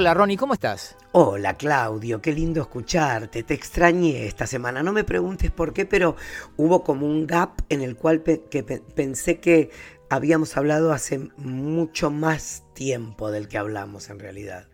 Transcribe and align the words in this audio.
Hola 0.00 0.14
Ronnie, 0.14 0.38
¿cómo 0.38 0.54
estás? 0.54 0.96
Hola 1.12 1.58
Claudio, 1.58 2.22
qué 2.22 2.32
lindo 2.32 2.62
escucharte. 2.62 3.42
Te 3.42 3.52
extrañé 3.52 4.24
esta 4.24 4.46
semana. 4.46 4.82
No 4.82 4.94
me 4.94 5.04
preguntes 5.04 5.50
por 5.50 5.74
qué, 5.74 5.84
pero 5.84 6.16
hubo 6.56 6.82
como 6.82 7.04
un 7.04 7.26
gap 7.26 7.60
en 7.68 7.82
el 7.82 7.96
cual 7.96 8.22
que 8.22 8.80
pensé 8.94 9.40
que 9.40 9.68
habíamos 10.08 10.56
hablado 10.56 10.94
hace 10.94 11.28
mucho 11.36 12.10
más 12.10 12.64
tiempo 12.72 13.30
del 13.30 13.46
que 13.46 13.58
hablamos 13.58 14.08
en 14.08 14.20
realidad. 14.20 14.68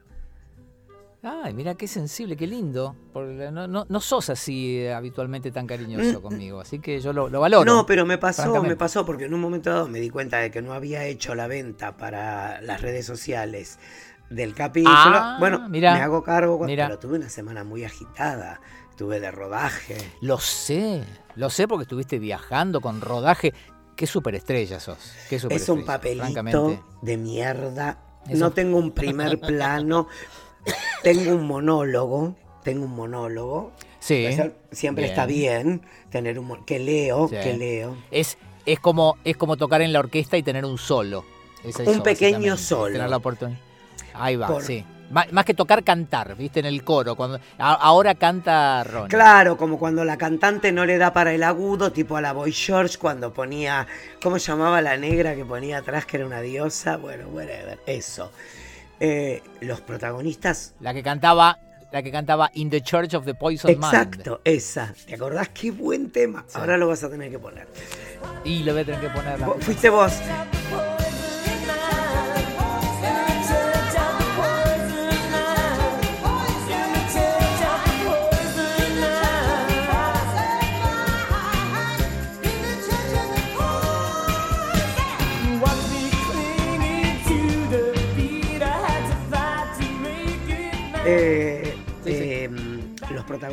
Ay, 1.28 1.54
mira 1.54 1.74
qué 1.74 1.88
sensible, 1.88 2.36
qué 2.36 2.46
lindo. 2.46 2.94
Porque 3.12 3.50
no, 3.50 3.66
no, 3.66 4.00
sos 4.00 4.30
así 4.30 4.78
eh, 4.78 4.94
habitualmente 4.94 5.50
tan 5.50 5.66
cariñoso 5.66 6.22
conmigo, 6.22 6.60
así 6.60 6.78
que 6.78 7.00
yo 7.00 7.12
lo, 7.12 7.28
valoro. 7.40 7.64
No, 7.64 7.84
pero 7.84 8.06
me 8.06 8.16
pasó, 8.16 8.62
me 8.62 8.76
pasó 8.76 9.04
porque 9.04 9.24
en 9.24 9.34
un 9.34 9.40
momento 9.40 9.70
dado 9.70 9.88
me 9.88 9.98
di 9.98 10.08
cuenta 10.08 10.38
de 10.38 10.52
que 10.52 10.62
no 10.62 10.72
había 10.72 11.04
hecho 11.04 11.34
la 11.34 11.48
venta 11.48 11.96
para 11.96 12.60
las 12.60 12.80
redes 12.80 13.06
sociales 13.06 13.80
del 14.30 14.54
capítulo. 14.54 14.94
Ah, 14.96 15.36
bueno, 15.38 15.68
me 15.68 15.86
hago 15.86 16.22
cargo, 16.22 16.60
pero 16.66 16.98
tuve 16.98 17.16
una 17.16 17.28
semana 17.28 17.64
muy 17.64 17.84
agitada. 17.84 18.60
Estuve 18.90 19.20
de 19.20 19.30
rodaje. 19.30 19.96
Lo 20.22 20.38
sé, 20.38 21.04
lo 21.34 21.50
sé 21.50 21.68
porque 21.68 21.82
estuviste 21.82 22.18
viajando 22.18 22.80
con 22.80 23.00
rodaje. 23.00 23.52
Qué 23.94 24.06
superestrella 24.06 24.80
sos. 24.80 25.12
Qué 25.28 25.36
es 25.36 25.68
un 25.68 25.84
papelito 25.84 26.82
de 27.02 27.16
mierda. 27.16 27.98
No 28.28 28.52
tengo 28.52 28.78
un 28.78 28.92
primer 28.92 29.38
plano, 29.40 30.08
tengo 31.02 31.34
un 31.34 31.46
monólogo, 31.46 32.36
tengo 32.62 32.84
un 32.86 32.96
monólogo. 32.96 33.72
Sí. 34.00 34.26
Siempre 34.72 35.06
está 35.06 35.26
bien 35.26 35.82
tener 36.10 36.38
un 36.38 36.64
que 36.64 36.78
leo, 36.78 37.28
que 37.28 37.56
leo. 37.56 37.96
Es, 38.10 38.38
es 38.64 38.80
como 38.80 39.18
es 39.24 39.36
como 39.36 39.56
tocar 39.56 39.82
en 39.82 39.92
la 39.92 40.00
orquesta 40.00 40.36
y 40.36 40.42
tener 40.42 40.64
un 40.64 40.78
solo. 40.78 41.24
un 41.84 42.02
pequeño 42.02 42.56
solo. 42.56 42.94
Tener 42.94 43.10
la 43.10 43.16
oportunidad. 43.18 43.65
Ahí 44.18 44.36
va, 44.36 44.60
sí. 44.60 44.84
Más, 45.10 45.44
que 45.44 45.54
tocar, 45.54 45.84
cantar, 45.84 46.36
¿viste? 46.36 46.60
En 46.60 46.66
el 46.66 46.82
coro. 46.82 47.14
Cuando, 47.14 47.38
ahora 47.58 48.14
canta 48.16 48.82
Ron. 48.82 49.08
Claro, 49.08 49.56
como 49.56 49.78
cuando 49.78 50.04
la 50.04 50.16
cantante 50.16 50.72
no 50.72 50.84
le 50.84 50.98
da 50.98 51.12
para 51.12 51.32
el 51.32 51.42
agudo, 51.42 51.92
tipo 51.92 52.16
a 52.16 52.20
la 52.20 52.32
Boy 52.32 52.52
George, 52.52 52.98
cuando 52.98 53.32
ponía. 53.32 53.86
¿Cómo 54.20 54.38
llamaba 54.38 54.82
la 54.82 54.96
negra 54.96 55.34
que 55.34 55.44
ponía 55.44 55.78
atrás, 55.78 56.06
que 56.06 56.16
era 56.16 56.26
una 56.26 56.40
diosa? 56.40 56.96
Bueno, 56.96 57.28
whatever, 57.28 57.78
eso. 57.86 58.32
Eh, 58.98 59.42
los 59.60 59.80
protagonistas. 59.80 60.74
La 60.80 60.92
que 60.92 61.02
cantaba. 61.02 61.60
La 61.92 62.02
que 62.02 62.10
cantaba 62.10 62.50
In 62.54 62.68
the 62.68 62.82
Church 62.82 63.14
of 63.14 63.24
the 63.24 63.34
Poison 63.34 63.70
Exacto, 63.70 64.40
esa. 64.44 64.92
¿Te 65.06 65.14
acordás? 65.14 65.50
Qué 65.50 65.70
buen 65.70 66.10
tema. 66.10 66.44
Ahora 66.54 66.76
lo 66.76 66.88
vas 66.88 67.04
a 67.04 67.08
tener 67.08 67.30
que 67.30 67.38
poner. 67.38 67.68
Y 68.44 68.64
lo 68.64 68.72
voy 68.72 68.82
a 68.82 68.84
tener 68.84 69.00
que 69.00 69.08
poner. 69.10 69.38
Fuiste 69.60 69.88
vos. 69.88 70.12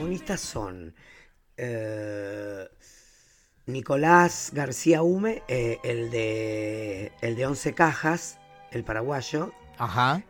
Protagonistas 0.04 0.42
son 0.42 0.94
eh, 1.56 2.68
Nicolás 3.68 4.52
García 4.54 5.02
Hume, 5.02 5.44
eh, 5.48 5.78
el, 5.84 6.12
de, 6.12 7.14
el 7.22 7.36
de 7.36 7.46
Once 7.46 7.74
Cajas, 7.74 8.38
el 8.72 8.84
paraguayo. 8.84 9.54
Ajá. 9.78 10.24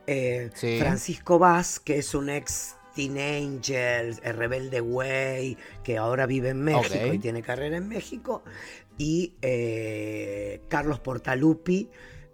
Francisco 0.79 1.39
Vaz, 1.39 1.79
que 1.79 1.97
es 1.97 2.13
un 2.13 2.29
ex 2.29 2.75
teenager, 2.95 4.15
el 4.23 4.37
rebelde 4.37 4.79
güey, 4.79 5.57
que 5.83 5.97
ahora 5.97 6.27
vive 6.27 6.49
en 6.49 6.61
México 6.61 7.11
y 7.11 7.17
tiene 7.17 7.41
carrera 7.41 7.77
en 7.77 7.87
México. 7.87 8.43
Y 8.97 9.33
Carlos 10.69 10.99
Portalupi, 10.99 11.89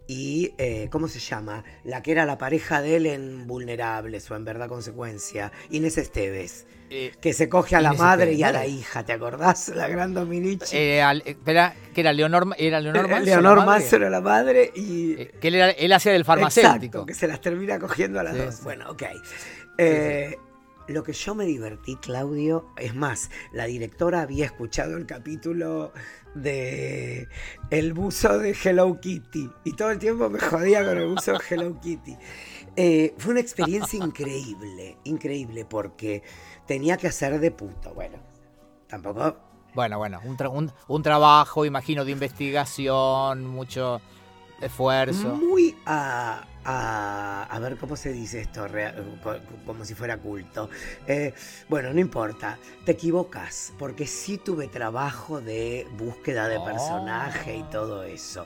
y, 0.09 0.55
eh, 0.57 0.87
¿cómo 0.91 1.07
se 1.07 1.19
llama? 1.19 1.63
La 1.83 2.01
que 2.01 2.11
era 2.11 2.25
la 2.25 2.39
pareja 2.39 2.81
de 2.81 2.95
él 2.95 3.05
en 3.05 3.45
Vulnerables 3.45 4.29
o 4.31 4.35
en 4.35 4.43
Verdad 4.43 4.67
Consecuencia, 4.67 5.51
Inés 5.69 5.99
Esteves. 5.99 6.65
Eh, 6.89 7.11
que 7.21 7.33
se 7.33 7.47
coge 7.47 7.75
a 7.75 7.81
la 7.81 7.93
madre 7.93 8.33
y 8.33 8.41
a 8.41 8.51
la 8.51 8.65
hija, 8.65 9.05
¿te 9.05 9.13
acordás? 9.13 9.69
La 9.69 9.87
gran 9.87 10.15
Dominici. 10.15 10.75
Eh, 10.75 11.03
espera, 11.23 11.75
que 11.93 12.01
era 12.01 12.11
Leonor, 12.11 12.55
era 12.57 12.81
Leonor 12.81 13.07
Manso. 13.07 13.25
Leonor 13.25 13.63
Manso 13.63 13.97
era 13.97 14.09
la 14.09 14.21
madre 14.21 14.71
y. 14.73 15.13
que 15.13 15.49
él, 15.49 15.55
era, 15.55 15.69
él 15.69 15.93
hacía 15.93 16.11
del 16.11 16.25
farmacéutico. 16.25 16.85
Exacto, 16.85 17.05
que 17.05 17.13
se 17.13 17.27
las 17.27 17.39
termina 17.39 17.77
cogiendo 17.77 18.19
a 18.19 18.23
las 18.23 18.35
dos. 18.35 18.63
Bueno, 18.63 18.89
ok. 18.89 19.03
Lo 20.89 21.03
que 21.03 21.13
yo 21.13 21.35
me 21.35 21.45
divertí, 21.45 21.95
Claudio, 21.95 22.65
es 22.77 22.95
más, 22.95 23.29
la 23.51 23.65
directora 23.65 24.21
había 24.21 24.45
escuchado 24.45 24.97
el 24.97 25.05
capítulo 25.05 25.93
de 26.35 27.27
el 27.69 27.93
buzo 27.93 28.37
de 28.37 28.55
Hello 28.61 28.99
Kitty 28.99 29.49
y 29.63 29.73
todo 29.73 29.91
el 29.91 29.99
tiempo 29.99 30.29
me 30.29 30.39
jodía 30.39 30.85
con 30.85 30.97
el 30.97 31.07
buzo 31.07 31.33
de 31.33 31.39
Hello 31.49 31.79
Kitty. 31.79 32.17
Eh, 32.75 33.13
fue 33.17 33.31
una 33.31 33.41
experiencia 33.41 34.03
increíble, 34.03 34.97
increíble, 35.03 35.65
porque 35.65 36.23
tenía 36.65 36.97
que 36.97 37.07
hacer 37.07 37.39
de 37.39 37.51
puto. 37.51 37.93
Bueno, 37.93 38.17
tampoco. 38.87 39.37
Bueno, 39.73 39.97
bueno, 39.97 40.19
un, 40.23 40.71
un 40.87 41.03
trabajo, 41.03 41.65
imagino, 41.65 42.03
de 42.05 42.11
investigación, 42.11 43.45
mucho 43.45 44.01
esfuerzo. 44.61 45.35
Muy 45.35 45.75
a, 45.85 46.45
a, 46.71 47.59
ver 47.59 47.77
cómo 47.77 47.95
se 47.95 48.13
dice 48.13 48.41
esto, 48.41 48.67
como 49.65 49.83
si 49.83 49.95
fuera 49.95 50.17
culto. 50.17 50.69
Eh, 51.07 51.33
bueno, 51.67 51.93
no 51.93 51.99
importa, 51.99 52.59
te 52.85 52.91
equivocas, 52.91 53.73
porque 53.79 54.05
sí 54.05 54.37
tuve 54.37 54.67
trabajo 54.67 55.41
de 55.41 55.87
búsqueda 55.97 56.47
de 56.47 56.59
personaje 56.59 57.57
y 57.57 57.63
todo 57.63 58.03
eso. 58.03 58.45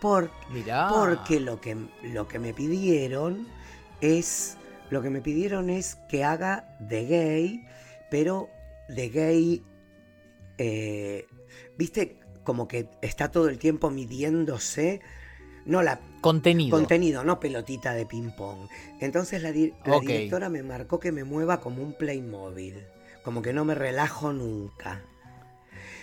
Por, 0.00 0.30
Porque 0.90 1.40
lo 1.40 1.60
que, 1.60 1.76
lo 2.02 2.28
que 2.28 2.38
me 2.38 2.52
pidieron 2.52 3.46
es. 4.00 4.56
Lo 4.90 5.00
que 5.00 5.08
me 5.08 5.22
pidieron 5.22 5.70
es 5.70 5.94
que 6.10 6.22
haga 6.22 6.76
de 6.78 7.06
gay, 7.06 7.66
pero 8.10 8.50
de 8.88 9.08
gay. 9.08 9.64
Eh, 10.58 11.26
¿Viste? 11.78 12.20
Como 12.44 12.68
que 12.68 12.90
está 13.00 13.30
todo 13.30 13.48
el 13.48 13.58
tiempo 13.58 13.90
midiéndose 13.90 15.00
no 15.64 15.82
la 15.82 16.00
contenido. 16.22 16.78
Contenido, 16.78 17.22
no 17.22 17.38
pelotita 17.38 17.92
de 17.92 18.06
ping 18.06 18.30
pong. 18.30 18.68
Entonces 19.00 19.42
la, 19.42 19.52
directora 19.52 20.48
me 20.48 20.62
marcó 20.62 20.98
que 20.98 21.12
me 21.12 21.24
mueva 21.24 21.60
como 21.60 21.82
un 21.82 21.92
Playmobil, 21.92 22.86
como 23.22 23.42
que 23.42 23.52
no 23.52 23.66
me 23.66 23.74
relajo 23.74 24.32
nunca. 24.32 25.02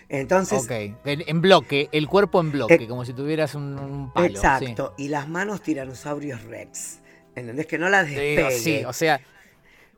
Entonces. 0.09 0.63
Ok, 0.63 0.71
en, 1.05 1.41
bloque, 1.41 1.89
el 1.91 2.07
cuerpo 2.07 2.39
en 2.39 2.51
bloque, 2.51 2.87
como 2.87 3.05
si 3.05 3.13
tuvieras 3.13 3.55
un, 3.55 4.11
palo. 4.13 4.27
Exacto, 4.27 4.93
y 4.97 5.07
las 5.07 5.27
manos 5.27 5.61
tiranosaurios 5.63 6.43
Rex. 6.43 6.99
¿Entendés? 7.35 7.65
Que 7.65 7.77
no 7.77 7.89
las 7.89 8.07
despegue. 8.07 8.51
Sí, 8.51 8.83
o 8.85 8.93
sea, 8.93 9.21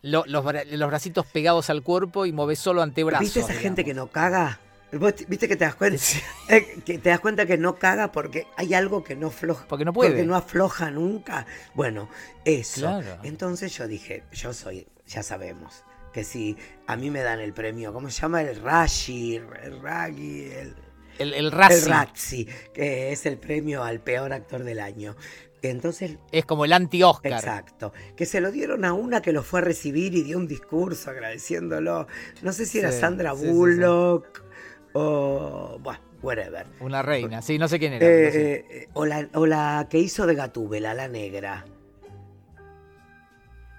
los, 0.02 0.28
los, 0.28 0.44
bracitos 0.44 1.26
pegados 1.26 1.70
al 1.70 1.82
cuerpo 1.82 2.26
y 2.26 2.32
moves 2.32 2.60
solo 2.60 2.82
antebrazos. 2.82 3.24
¿Viste 3.24 3.40
esa 3.40 3.54
gente 3.54 3.84
que 3.84 3.94
no 3.94 4.08
caga? 4.08 4.60
¿Viste 4.92 5.48
que 5.48 5.56
te 5.56 5.66
das 5.66 5.76
cuenta? 5.76 6.02
Eh, 6.50 6.82
que 6.86 6.98
te 6.98 7.10
das 7.10 7.22
cuenta 7.22 7.46
que 7.46 7.58
no 7.58 7.76
caga 7.76 8.12
porque 8.12 8.48
hay 8.58 8.74
algo 8.74 9.04
que 9.04 9.16
no 9.16 9.28
afloja. 9.28 9.66
Porque 9.68 9.86
no 9.86 9.94
puede. 9.94 10.12
Porque 10.12 10.26
no 10.26 10.36
afloja 10.36 10.92
nunca. 10.92 11.46
Bueno, 11.74 12.10
eso. 12.44 13.02
Entonces 13.24 13.76
yo 13.78 13.88
dije, 13.88 14.24
yo 14.34 14.54
soy, 14.54 14.88
ya 15.08 15.24
sabemos, 15.24 15.86
que 16.12 16.26
si 16.26 16.58
a 16.88 16.98
mí 16.98 17.10
me 17.10 17.22
dan 17.22 17.40
el 17.40 17.54
premio, 17.54 17.94
¿cómo 17.94 18.10
se 18.10 18.22
llama? 18.22 18.42
El 18.42 18.62
Rashi, 18.62 19.36
el 19.36 19.82
Ragi, 19.82 20.46
el... 20.52 20.76
El, 21.20 21.34
el 21.36 21.52
Razzi. 21.52 22.48
que 22.74 23.12
es 23.12 23.26
el 23.26 23.38
premio 23.38 23.84
al 23.84 24.02
peor 24.02 24.34
actor 24.34 24.64
del 24.64 24.80
año. 24.80 25.16
Entonces, 25.62 26.18
es 26.32 26.46
como 26.46 26.66
el 26.66 26.74
anti-Oscar. 26.74 27.34
Exacto. 27.34 27.94
Que 28.16 28.26
se 28.26 28.42
lo 28.42 28.52
dieron 28.52 28.84
a 28.84 28.94
una 28.94 29.22
que 29.22 29.32
lo 29.32 29.44
fue 29.44 29.60
a 29.60 29.64
recibir 29.64 30.16
y 30.16 30.24
dio 30.24 30.38
un 30.38 30.48
discurso 30.48 31.12
agradeciéndolo. 31.12 32.08
No 32.42 32.52
sé 32.52 32.66
si 32.66 32.80
era 32.80 32.92
Sandra 32.92 33.34
Bullock 33.34 34.51
o, 34.94 35.78
bueno, 35.82 36.00
whatever. 36.22 36.66
Una 36.80 37.02
reina, 37.02 37.42
sí, 37.42 37.58
no 37.58 37.68
sé 37.68 37.80
quién 37.80 37.94
era. 37.94 38.06
Eh, 38.06 38.66
eh, 38.70 38.90
o, 38.94 39.06
la, 39.06 39.88
que 39.90 40.00
hizo 40.00 40.26
de 40.26 40.36
Gatúbela, 40.36 40.94
la 40.94 41.08
negra. 41.08 41.66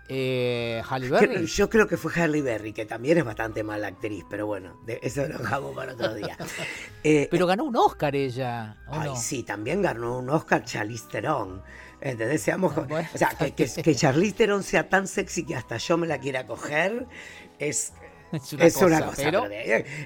Eh, 0.09 0.83
Halle 0.89 1.09
Berry. 1.09 1.47
Yo 1.47 1.71
creo 1.71 1.87
que 1.87 1.97
fue 1.97 2.13
Halle 2.13 2.43
Berry, 2.43 2.73
que 2.73 2.85
también 2.85 3.19
es 3.19 3.25
bastante 3.25 3.63
mala 3.63 3.89
actriz, 3.89 4.25
pero 4.29 4.47
bueno, 4.47 4.81
eso 5.01 5.27
lo 5.27 5.39
dejamos 5.39 5.75
para 5.75 5.93
otro 5.95 6.15
día. 6.15 6.37
Eh, 7.05 7.27
pero 7.33 7.49
ganó 7.49 7.65
un 7.65 7.75
Oscar 7.75 8.15
ella. 8.15 8.77
ay, 8.87 9.11
sí, 9.17 9.43
también 9.43 9.83
ganó 9.83 10.21
un 10.21 10.31
Oscar 10.31 10.63
Charlize 10.63 11.09
Theron. 11.11 11.61
¿Entendés? 12.01 12.49
o 12.49 13.19
sea, 13.19 13.31
que, 13.31 13.53
que, 13.55 13.67
que 13.67 13.95
Charlize 13.97 14.37
Theron 14.37 14.63
sea 14.63 14.89
tan 14.89 15.09
sexy 15.09 15.45
que 15.45 15.57
hasta 15.57 15.79
yo 15.79 15.97
me 15.97 16.07
la 16.07 16.19
quiera 16.19 16.47
coger, 16.47 17.09
es 17.59 17.93
es 18.59 18.77
una, 18.77 19.01
cosa, 19.03 19.13
pero... 19.17 19.45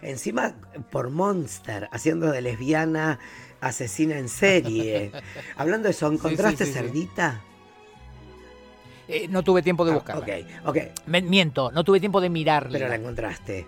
encima 0.03 0.55
por 0.91 1.11
Monster, 1.11 1.89
haciendo 1.93 2.31
de 2.31 2.41
lesbiana 2.43 3.19
asesina 3.61 4.19
en 4.19 4.29
serie. 4.29 5.13
Hablando 5.57 5.85
de 5.89 5.93
eso, 5.93 6.11
¿encontraste 6.11 6.67
cerdita? 6.67 7.43
Eh, 9.09 9.29
no 9.29 9.43
tuve 9.43 9.63
tiempo 9.63 9.85
de 9.85 9.93
Ah, 9.93 9.95
buscarla. 9.95 10.23
ok, 10.23 10.67
ok. 10.67 10.79
Me- 11.07 11.23
miento, 11.23 11.71
no 11.71 11.85
tuve 11.85 12.01
tiempo 12.01 12.21
de 12.21 12.29
mirarla. 12.29 12.73
Pero 12.73 12.89
la 12.89 12.97
encontraste. 12.97 13.67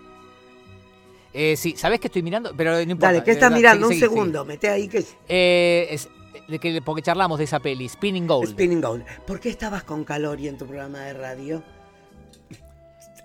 Eh, 1.33 1.55
sí, 1.55 1.75
¿sabés 1.77 1.99
que 1.99 2.07
estoy 2.07 2.23
mirando? 2.23 2.53
Pero 2.57 2.73
no 2.73 2.81
importa. 2.81 3.07
Dale, 3.13 3.23
¿qué 3.23 3.31
eh, 3.31 3.33
estás 3.35 3.51
mirando? 3.51 3.87
Un 3.87 3.95
segundo, 3.95 4.43
mete 4.45 4.67
ahí 4.69 4.87
que. 4.87 5.05
Eh, 5.27 5.87
es- 5.91 6.09
de 6.47 6.57
que, 6.57 6.81
porque 6.81 7.03
charlamos 7.03 7.37
de 7.37 7.43
esa 7.43 7.59
peli, 7.59 7.87
Spinning 7.87 8.25
Gold. 8.25 8.49
Spinning 8.49 8.81
Gold. 8.81 9.05
¿Por 9.25 9.39
qué 9.39 9.49
estabas 9.49 9.83
con 9.83 10.03
Calori 10.03 10.47
en 10.47 10.57
tu 10.57 10.65
programa 10.65 10.99
de 11.01 11.13
radio? 11.13 11.63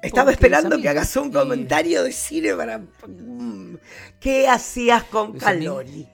Estaba 0.06 0.30
esperando 0.30 0.76
es 0.76 0.82
que 0.82 0.88
amigo. 0.88 1.00
hagas 1.00 1.16
un 1.16 1.28
Y- 1.28 1.32
comentario 1.32 2.02
de 2.02 2.12
cine 2.12 2.54
para... 2.54 2.78
Mm. 2.78 3.76
¿Qué 4.20 4.48
hacías 4.48 5.04
con 5.04 5.36
Es 5.36 5.42
amigo. 5.44 5.76
Calori? 5.76 6.08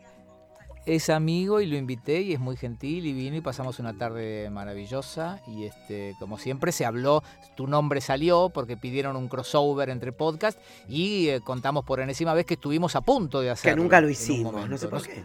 es 0.87 1.11
amigo 1.11 1.61
y 1.61 1.67
lo 1.67 1.77
invité 1.77 2.23
y 2.23 2.33
es 2.33 2.41
muy 2.41 2.57
gentil 2.57 3.07
y 3.07 3.13
vino 3.13 3.37
y 3.37 3.41
pasamos 3.43 3.79
una 3.79 3.97
tarde 3.97 4.49
maravillosa 4.51 5.41
y 5.47 5.65
este 5.67 6.17
como 6.19 6.39
siempre 6.39 6.73
se 6.73 6.85
habló 6.87 7.23
tu 7.55 7.67
nombre 7.69 8.01
salió 8.01 8.49
porque 8.53 8.77
pidieron 8.79 9.15
un 9.15 9.29
crossover 9.29 9.91
entre 9.91 10.11
podcast 10.11 10.59
y 10.89 11.29
eh, 11.29 11.41
contamos 11.43 11.85
por 11.85 12.01
enésima 12.01 12.33
vez 12.35 12.47
que 12.47 12.55
estuvimos 12.55 12.97
a 12.97 13.03
punto 13.03 13.41
de 13.41 13.49
Que 13.49 13.51
hacerlo 13.51 13.83
nunca 13.83 14.01
lo 14.01 14.09
hicimos, 14.09 14.53
momento. 14.53 14.71
no 14.71 14.79
sé 14.79 14.89
por 14.89 15.03
qué. 15.07 15.23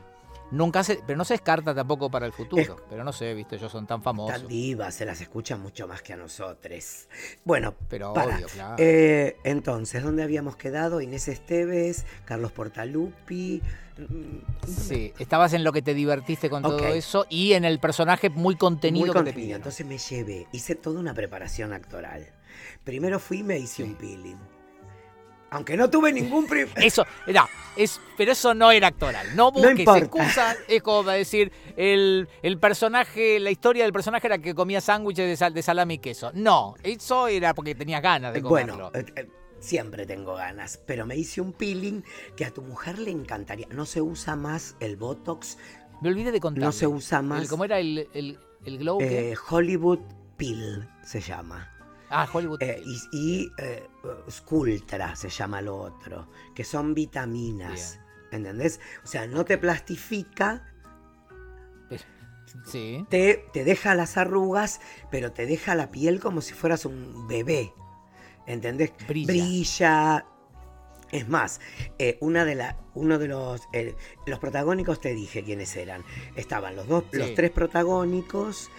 Nunca 0.52 0.84
se 0.84 1.00
pero 1.06 1.18
no 1.18 1.26
se 1.26 1.34
descarta 1.34 1.74
tampoco 1.74 2.10
para 2.10 2.26
el 2.26 2.32
futuro 2.34 2.62
Es- 2.62 2.72
pero 2.90 3.04
no 3.04 3.12
sé 3.12 3.34
viste 3.34 3.56
ellos 3.56 3.72
son 3.72 3.88
tan 3.88 4.02
famosos 4.04 4.40
Tan 4.42 4.48
divas, 4.48 4.94
se 4.94 5.06
las 5.06 5.20
escuchan 5.22 5.62
mucho 5.62 5.88
más 5.88 6.02
que 6.02 6.14
a 6.14 6.18
nosotros. 6.18 7.08
Bueno, 7.44 7.74
pero 7.90 8.14
para. 8.14 8.36
obvio 8.36 8.48
claro 8.48 8.76
Eh, 8.78 9.38
entonces, 9.44 10.04
¿dónde 10.04 10.24
habíamos 10.24 10.56
quedado? 10.56 11.02
Inés 11.02 11.28
Esteves, 11.28 12.06
Carlos 12.26 12.52
Portalupi. 12.52 13.62
mm, 13.98 14.68
sí 14.68 15.14
estabas 15.20 15.54
en 15.54 15.64
lo 15.64 15.72
que 15.72 15.82
te 15.82 15.94
divertiste 15.94 16.50
con 16.50 16.62
todo 16.64 16.86
eso 16.88 17.26
y 17.30 17.54
en 17.54 17.66
el 17.66 17.80
personaje 17.80 18.30
muy 18.30 18.56
contenido 18.56 19.06
Muy 19.06 19.10
que 19.10 19.14
te 19.14 19.18
contenido. 19.20 19.36
pidieron 19.42 19.60
Entonces 19.62 19.86
me 19.86 19.98
llevé, 19.98 20.48
hice 20.52 20.76
toda 20.76 21.00
una 21.00 21.14
preparación 21.14 21.74
actoral. 21.74 22.28
Primero 22.84 23.20
fui 23.20 23.40
y 23.40 23.44
me 23.44 23.58
hice 23.58 23.78
Sí. 23.78 23.84
un 23.84 23.96
peeling. 23.96 24.38
Aunque 25.52 25.78
no 25.78 25.90
tuve 25.90 26.12
ningún... 26.12 26.48
Eso, 26.76 27.06
no, 27.28 27.48
es, 27.78 28.00
pero 28.18 28.32
eso 28.32 28.54
no 28.54 28.72
era 28.72 28.88
actoral. 28.88 29.36
No 29.36 29.52
busques 29.52 29.80
importa. 29.80 30.00
excusas. 30.00 30.58
Es 30.68 30.82
como 30.82 31.04
decir, 31.12 31.52
el, 31.78 32.28
el 32.42 32.58
personaje, 32.60 33.40
la 33.40 33.52
historia 33.52 33.84
del 33.84 33.94
personaje 33.94 34.28
era 34.28 34.38
que 34.40 34.54
comía 34.56 34.82
sándwiches 34.82 35.28
de, 35.28 35.38
sal- 35.38 35.54
de 35.54 35.62
salami 35.62 35.96
y 35.96 35.98
queso. 36.00 36.32
No, 36.34 36.76
eso 36.84 37.28
era 37.28 37.54
porque 37.54 37.76
tenías 37.76 38.02
ganas 38.02 38.34
de 38.34 38.42
comerlo. 38.42 38.90
Bueno, 38.92 38.92
eh, 38.94 39.06
eh, 39.16 39.30
siempre 39.60 40.06
tengo 40.06 40.36
ganas, 40.36 40.80
pero 40.86 41.06
me 41.06 41.16
hice 41.16 41.42
un 41.42 41.54
peeling 41.54 42.02
que 42.36 42.46
a 42.46 42.52
tu 42.52 42.62
mujer 42.62 43.00
le 43.00 43.12
encantaría. 43.12 43.68
No 43.70 43.86
se 43.86 44.02
usa 44.02 44.36
más 44.36 44.76
el 44.80 44.96
Botox, 44.98 45.58
Me 46.02 46.10
olvidé 46.10 46.32
de 46.32 46.40
contar. 46.42 46.64
no 46.64 46.72
se 46.72 46.88
usa 46.88 47.22
más 47.22 47.48
¿Cómo 47.48 47.64
era 47.66 47.80
el, 47.80 48.10
el, 48.14 48.40
el 48.66 48.78
glow? 48.80 49.00
eh, 49.02 49.36
Hollywood 49.50 50.00
Peel, 50.38 50.88
se 51.04 51.22
llama. 51.22 51.72
Ah, 52.10 52.28
Hollywood. 52.32 52.62
Eh, 52.62 52.82
y 52.86 53.00
y, 53.12 53.52
eh, 53.58 53.88
Sculptra 54.30 55.16
se 55.16 55.30
llama 55.30 55.62
lo 55.62 55.78
otro, 55.78 56.28
que 56.54 56.64
son 56.64 56.94
vitaminas. 56.94 58.00
¿Entendés? 58.32 58.80
O 59.04 59.08
sea, 59.08 59.28
no 59.28 59.46
te 59.46 59.58
plastifica, 59.58 60.64
sí. 62.66 63.06
te, 63.10 63.46
te 63.54 63.64
deja 63.64 63.96
las 63.96 64.18
arrugas, 64.18 64.82
pero 65.12 65.32
te 65.32 65.46
deja 65.46 65.76
la 65.76 65.92
piel 65.92 66.20
como 66.20 66.42
si 66.42 66.54
fueras 66.54 66.86
un 66.86 67.28
bebé. 67.28 67.74
¿Entendés? 68.48 68.92
Brilla. 69.08 69.28
Brilla. 69.28 70.26
Es 71.12 71.30
más, 71.30 71.62
eh, 71.98 72.18
una 72.20 72.44
de 72.46 72.56
la, 72.56 72.78
uno 72.94 73.20
de 73.20 73.28
los, 73.28 73.62
eh, 73.74 73.96
los 74.26 74.40
protagónicos 74.40 75.00
te 75.00 75.14
dije 75.14 75.44
quiénes 75.44 75.76
eran. 75.78 76.04
Estaban 76.36 76.76
los 76.76 76.88
dos, 76.88 77.06
Sí. 77.12 77.18
los 77.20 77.34
tres 77.36 77.52
protagónicos 77.52 78.70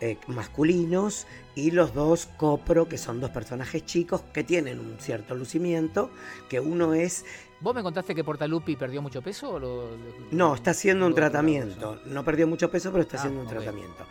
eh, 0.00 0.18
masculinos 0.26 1.26
y 1.54 1.70
los 1.70 1.94
dos 1.94 2.26
copro, 2.36 2.88
que 2.88 2.98
son 2.98 3.20
dos 3.20 3.30
personajes 3.30 3.84
chicos 3.86 4.22
que 4.32 4.44
tienen 4.44 4.78
un 4.80 4.98
cierto 5.00 5.34
lucimiento, 5.34 6.10
que 6.48 6.60
uno 6.60 6.94
es, 6.94 7.24
¿Vos 7.58 7.74
me 7.74 7.82
contaste 7.82 8.14
que 8.14 8.22
Portalupi 8.22 8.76
perdió 8.76 9.00
mucho 9.00 9.22
peso? 9.22 9.52
O 9.52 9.58
lo- 9.58 9.90
lo- 9.96 9.96
no, 10.30 10.54
está 10.54 10.72
haciendo 10.72 11.06
un 11.06 11.14
tratamiento. 11.14 11.98
No 12.04 12.22
perdió 12.22 12.46
mucho 12.46 12.70
peso, 12.70 12.90
pero 12.92 13.00
está 13.02 13.16
Ah, 13.16 13.20
haciendo 13.20 13.40
un 13.40 13.48
tratamiento. 13.48 14.04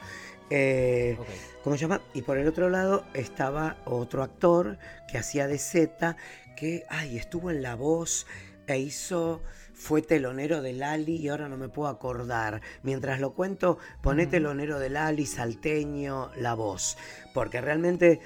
Eh. 0.50 1.16
¿Cómo 1.64 1.76
se 1.76 1.82
llama? 1.84 2.02
Y 2.16 2.24
por 2.24 2.40
el 2.40 2.48
otro 2.48 2.70
lado 2.70 3.06
estaba 3.14 3.78
otro 3.86 4.24
actor 4.24 4.80
que 5.08 5.20
hacía 5.20 5.48
de 5.48 5.60
Z, 5.60 6.18
que, 6.56 6.86
ay, 6.90 7.18
estuvo 7.18 7.52
en 7.52 7.62
La 7.62 7.76
Voz 7.76 8.26
e 8.66 8.80
hizo, 8.80 9.44
fue 9.76 10.02
telonero 10.02 10.62
de 10.62 10.74
Lali 10.74 11.18
y 11.18 11.28
ahora 11.28 11.50
no 11.50 11.58
me 11.58 11.70
puedo 11.70 11.90
acordar. 11.90 12.62
Mientras 12.82 13.20
lo 13.20 13.34
cuento, 13.34 13.78
poné 14.02 14.26
telonero 14.26 14.80
de 14.80 14.90
Lali, 14.90 15.26
salteño, 15.26 16.32
La 16.38 16.54
Voz. 16.54 16.98
Porque 17.34 17.62
realmente, 17.62 18.22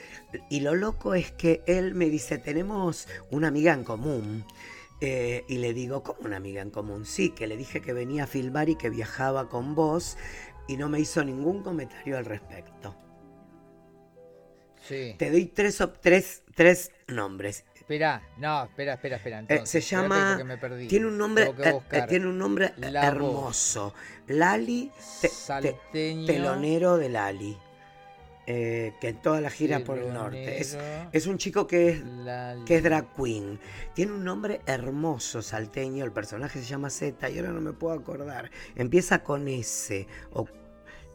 y 0.49 0.61
lo 0.61 0.75
loco 0.75 1.15
es 1.15 1.31
que 1.31 1.63
él 1.65 1.95
me 1.95 2.05
dice, 2.05 2.37
tenemos 2.37 3.07
una 3.31 3.47
amiga 3.49 3.73
en 3.73 3.83
común. 3.83 4.45
Eh, 5.01 5.45
y 5.47 5.57
le 5.57 5.73
digo, 5.73 6.03
¿cómo 6.03 6.19
una 6.25 6.37
amiga 6.37 6.61
en 6.61 6.71
común? 6.71 7.05
Sí, 7.05 7.29
que 7.29 7.47
le 7.47 7.57
dije 7.57 7.81
que 7.81 7.93
venía 7.93 8.25
a 8.25 8.27
filmar 8.27 8.69
y 8.69 8.75
que 8.75 8.89
viajaba 8.89 9.49
con 9.49 9.73
vos 9.73 10.17
y 10.67 10.77
no 10.77 10.87
me 10.87 10.99
hizo 10.99 11.23
ningún 11.23 11.63
comentario 11.63 12.17
al 12.17 12.25
respecto. 12.25 12.95
Sí. 14.87 15.15
Te 15.17 15.31
doy 15.31 15.45
tres, 15.47 15.83
tres, 16.01 16.43
tres 16.53 16.91
nombres. 17.07 17.65
Espera, 17.89 18.21
no, 18.37 18.65
espera, 18.65 18.93
espera, 18.93 19.15
espera. 19.15 19.39
Eh, 19.39 19.45
entonces, 19.49 19.83
se 19.83 19.95
llama. 19.95 20.39
me 20.45 20.57
perdí. 20.59 20.87
Tiene 20.87 21.07
un 21.07 21.17
nombre, 21.17 21.51
eh, 21.91 22.05
tiene 22.07 22.27
un 22.27 22.37
nombre 22.37 22.71
La 22.77 23.07
hermoso. 23.07 23.95
Lali, 24.27 24.91
te- 25.21 25.27
te- 25.27 25.33
Salteño. 25.33 26.27
telonero 26.27 26.97
de 26.97 27.09
Lali. 27.09 27.57
eh, 28.51 28.93
que 29.01 29.09
en 29.09 29.21
toda 29.23 29.41
la 29.41 29.49
gira 29.51 29.79
por 29.79 29.97
el 29.99 30.11
norte. 30.13 30.59
Es, 30.61 30.75
es 31.11 31.25
un 31.27 31.37
chico 31.39 31.65
que 31.67 31.89
es, 31.89 32.03
Lali. 32.03 32.63
que 32.65 32.77
es 32.77 32.83
drag 32.83 33.07
queen. 33.15 33.59
Tiene 33.95 34.11
un 34.13 34.23
nombre 34.23 34.61
hermoso, 34.67 35.41
salteño. 35.43 36.03
El 36.05 36.11
personaje 36.11 36.59
se 36.59 36.65
llama 36.65 36.89
Z 36.91 37.27
y 37.29 37.37
ahora 37.39 37.51
no 37.51 37.61
me 37.61 37.73
puedo 37.73 37.93
acordar. 37.95 38.49
Empieza 38.75 39.23
con 39.23 39.47
S. 39.47 40.07
o- 40.33 40.47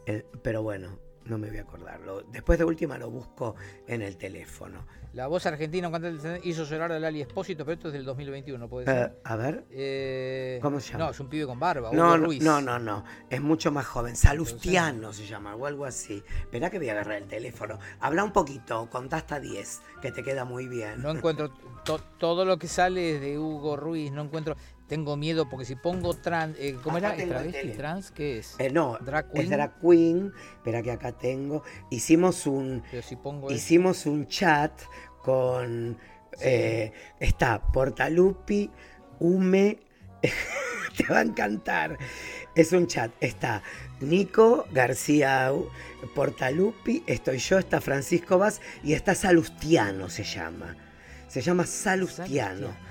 eh, 0.07 0.25
pero 0.43 0.61
bueno, 0.63 0.97
no 1.25 1.37
me 1.37 1.49
voy 1.49 1.57
a 1.57 1.61
acordarlo. 1.61 2.21
Después 2.31 2.57
de 2.59 2.65
última 2.65 2.97
lo 2.97 3.09
busco 3.09 3.55
en 3.87 4.01
el 4.01 4.17
teléfono. 4.17 4.85
La 5.13 5.27
voz 5.27 5.45
argentina 5.45 5.89
cuando 5.89 6.09
hizo 6.43 6.63
llorar 6.65 6.91
a 6.91 6.99
Lali 6.99 7.21
Espósito, 7.21 7.63
pero 7.63 7.75
esto 7.75 7.87
es 7.87 7.93
del 7.93 8.03
2021, 8.03 8.67
¿puede 8.67 8.85
ser? 8.85 9.17
a 9.23 9.35
ver. 9.37 9.63
Eh, 9.71 10.59
¿cómo 10.61 10.79
se 10.81 10.91
llama? 10.91 11.05
No, 11.05 11.11
es 11.11 11.19
un 11.21 11.29
pibe 11.29 11.45
con 11.45 11.57
barba, 11.59 11.89
No, 11.93 12.07
Hugo 12.09 12.17
no, 12.17 12.25
Ruiz. 12.25 12.43
no, 12.43 12.59
no, 12.61 12.79
no. 12.79 13.05
Es 13.29 13.41
mucho 13.41 13.71
más 13.71 13.85
joven. 13.85 14.15
Salustiano 14.17 15.13
se 15.13 15.25
llama 15.25 15.55
o 15.55 15.65
algo 15.65 15.85
así. 15.85 16.21
Esperá 16.41 16.69
que 16.69 16.79
voy 16.79 16.89
a 16.89 16.91
agarrar 16.91 17.21
el 17.21 17.27
teléfono. 17.29 17.79
Habla 18.01 18.23
un 18.25 18.31
poquito, 18.33 18.89
contá 18.89 19.17
hasta 19.17 19.39
10, 19.39 19.81
que 20.01 20.11
te 20.11 20.21
queda 20.21 20.43
muy 20.43 20.67
bien. 20.67 21.01
No 21.01 21.11
encuentro 21.11 21.49
to- 21.85 22.01
todo 22.17 22.43
lo 22.43 22.59
que 22.59 22.67
sale 22.67 23.15
es 23.15 23.21
de 23.21 23.39
Hugo 23.39 23.77
Ruiz, 23.77 24.11
no 24.11 24.23
encuentro. 24.23 24.57
Tengo 24.87 25.17
miedo 25.17 25.49
porque 25.49 25.65
si 25.65 25.75
pongo 25.75 26.13
trans, 26.13 26.55
eh, 26.59 26.77
¿cómo 26.83 26.97
Acá 26.97 27.07
era? 27.07 27.15
tengo 27.17 27.31
el 27.33 27.37
¿Travesti 27.37 27.61
tele. 27.61 27.73
trans? 27.75 28.11
¿Qué 28.11 28.37
es? 28.37 28.55
Eh, 28.59 28.69
no, 28.69 28.97
Drag 29.01 29.25
es 29.27 29.31
queen. 29.33 29.49
drag 29.49 29.79
queen. 29.81 30.33
Espera 30.57 30.81
que 30.83 30.91
acá 30.91 31.11
tengo. 31.11 31.63
Hicimos 31.89 32.45
un, 32.45 32.83
si 33.07 33.17
hicimos 33.53 34.05
un 34.05 34.27
chat 34.27 34.71
con... 35.23 35.97
eh, 36.39 36.91
está 37.19 37.61
Portalupi, 37.71 38.69
Ume, 39.19 39.79
te 40.97 41.03
va 41.11 41.19
a 41.19 41.21
encantar. 41.23 41.97
Es 42.55 42.71
un 42.71 42.85
chat. 42.85 43.11
Está 43.19 43.63
Nico 44.01 44.67
García 44.71 45.51
Portalupi, 46.13 47.03
estoy 47.07 47.39
yo, 47.39 47.57
está 47.57 47.81
Francisco 47.81 48.37
Vaz 48.37 48.61
y 48.83 48.93
está 48.93 49.15
Salustiano 49.15 50.09
se 50.09 50.23
llama. 50.23 50.75
Se 51.27 51.41
llama 51.41 51.65
Salustiano. 51.65 52.84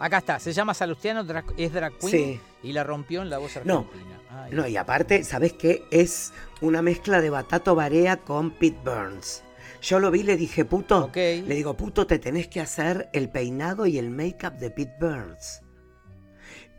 Acá 0.00 0.18
está, 0.18 0.38
se 0.38 0.52
llama 0.52 0.72
Salustiano, 0.74 1.20
es 1.56 1.72
drag 1.72 1.92
queen 1.98 2.10
Sí. 2.10 2.40
y 2.62 2.72
la 2.72 2.82
rompió 2.84 3.20
en 3.22 3.30
la 3.30 3.38
voz 3.38 3.52
No. 3.64 3.80
argentina. 3.86 4.18
Ay, 4.30 4.52
No, 4.52 4.66
y 4.66 4.76
aparte, 4.76 5.22
¿sabes 5.24 5.52
qué? 5.52 5.84
Es 5.90 6.32
una 6.62 6.80
mezcla 6.82 7.20
de 7.20 7.28
Batato 7.30 7.74
Barea 7.74 8.16
con 8.16 8.50
Pete 8.50 8.78
Burns. 8.84 9.42
Yo 9.82 9.98
lo 10.00 10.10
vi 10.10 10.22
le 10.22 10.36
dije, 10.36 10.64
puto, 10.64 11.10
le 11.14 11.42
digo, 11.42 11.74
puto, 11.74 12.06
te 12.06 12.18
tenés 12.18 12.48
que 12.48 12.60
hacer 12.60 13.08
el 13.12 13.28
peinado 13.30 13.86
y 13.86 13.98
el 13.98 14.10
make-up 14.10 14.54
de 14.58 14.70
Pete 14.70 14.94
Burns. 15.00 15.62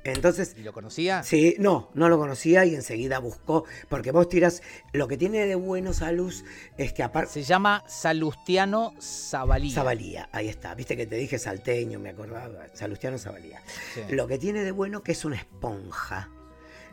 Entonces, 0.04 0.56
¿Y 0.58 0.64
lo 0.64 0.74
conocía? 0.74 1.24
sí, 1.24 1.56
no, 1.60 1.90
no 1.94 2.10
lo 2.10 2.18
conocía 2.18 2.66
y 2.66 2.74
enseguida 2.74 3.20
buscó, 3.20 3.66
porque 3.88 4.12
vos 4.12 4.30
tiras, 4.30 4.64
lo 4.94 5.08
que 5.08 5.18
tiene 5.18 5.46
de 5.46 5.56
bueno 5.56 5.94
Salus 5.94 6.44
es 6.78 6.92
que 6.94 7.04
aparte... 7.04 7.32
Se 7.34 7.44
llama 7.44 7.84
Salustiano 7.88 8.94
Zabalía. 9.00 9.76
Zabalía, 9.76 10.30
ahí 10.32 10.48
está, 10.48 10.74
viste 10.74 10.98
que 10.98 11.06
te 11.06 11.16
dije 11.18 11.38
salteño, 11.38 12.00
me 12.00 12.10
acordaba, 12.10 12.68
Salustiano 12.74 13.18
Zabalía. 13.18 13.62
Sí. 13.94 14.02
Lo 14.10 14.28
que 14.28 14.38
tiene 14.38 14.64
de 14.64 14.72
bueno 14.72 15.04
que 15.04 15.12
es 15.12 15.24
una 15.24 15.36
esponja. 15.36 16.30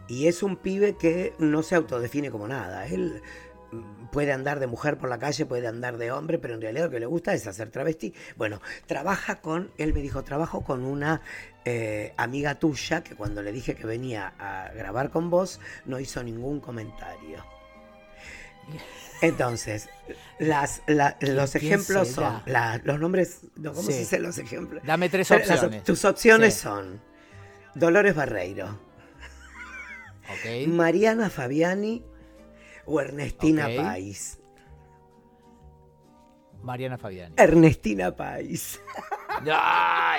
Y 0.08 0.26
es 0.26 0.42
un 0.42 0.56
pibe 0.56 0.96
que 0.96 1.34
no 1.38 1.62
se 1.62 1.74
autodefine 1.74 2.30
como 2.30 2.48
nada. 2.48 2.86
Él 2.86 3.20
puede 4.10 4.32
andar 4.32 4.60
de 4.60 4.66
mujer 4.66 4.98
por 4.98 5.08
la 5.08 5.18
calle, 5.18 5.46
puede 5.46 5.66
andar 5.66 5.98
de 5.98 6.10
hombre, 6.12 6.38
pero 6.38 6.54
en 6.54 6.60
realidad 6.60 6.86
lo 6.86 6.90
que 6.90 7.00
le 7.00 7.06
gusta 7.06 7.34
es 7.34 7.46
hacer 7.46 7.70
travesti. 7.70 8.14
Bueno, 8.36 8.60
trabaja 8.86 9.40
con, 9.40 9.70
él 9.78 9.92
me 9.92 10.00
dijo, 10.00 10.24
trabajo 10.24 10.62
con 10.62 10.84
una 10.84 11.20
eh, 11.64 12.14
amiga 12.16 12.54
tuya 12.56 13.02
que 13.02 13.14
cuando 13.14 13.42
le 13.42 13.52
dije 13.52 13.74
que 13.74 13.86
venía 13.86 14.32
a 14.38 14.72
grabar 14.72 15.10
con 15.10 15.30
vos, 15.30 15.60
no 15.84 16.00
hizo 16.00 16.22
ningún 16.22 16.60
comentario. 16.60 17.44
Entonces, 19.20 19.88
las, 20.38 20.82
los 21.20 21.54
ejemplos 21.54 22.08
son, 22.08 22.42
los 22.84 23.00
nombres, 23.00 23.40
¿cómo 23.56 23.82
se 23.82 23.98
dice 23.98 24.18
los 24.20 24.38
ejemplos? 24.38 24.82
Dame 24.84 25.08
tres 25.08 25.30
opciones. 25.30 25.82
tus 25.84 26.04
opciones 26.04 26.54
son 26.54 27.00
Dolores 27.74 28.14
Barreiro, 28.14 28.78
Mariana 30.68 31.30
Fabiani 31.30 32.04
o 32.88 33.00
Ernestina 33.00 33.68
Pais. 33.76 34.40
Mariana 36.62 36.98
Fabiani. 36.98 37.34
Ernestina 37.36 38.14
Pais. 38.16 38.80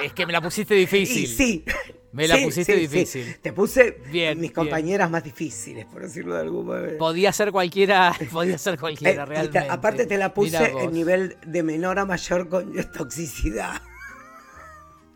es 0.04 0.14
que 0.14 0.26
me 0.26 0.32
la 0.32 0.42
pusiste 0.42 0.76
difícil. 0.76 1.28
sí. 1.28 1.66
Me 2.12 2.28
la 2.28 2.38
pusiste 2.38 2.76
difícil. 2.76 3.38
Te 3.40 3.54
puse 3.54 4.02
bien, 4.12 4.40
mis 4.40 4.52
compañeras 4.52 5.12
más 5.12 5.24
difíciles, 5.24 5.86
por 5.86 6.02
decirlo 6.02 6.34
de 6.36 6.42
algún 6.42 6.66
modo. 6.66 6.98
Podía 6.98 7.32
ser 7.32 7.52
cualquiera, 7.52 8.16
podía 8.32 8.58
ser 8.58 8.80
cualquiera, 8.80 9.24
eh, 9.24 9.26
realmente. 9.26 9.60
aparte 9.60 10.06
te 10.08 10.18
la 10.18 10.34
puse 10.34 10.72
en 10.72 10.92
nivel 10.92 11.38
de 11.46 11.62
menor 11.62 12.00
a 12.00 12.06
mayor 12.06 12.50
con 12.50 12.74
toxicidad. 12.94 13.82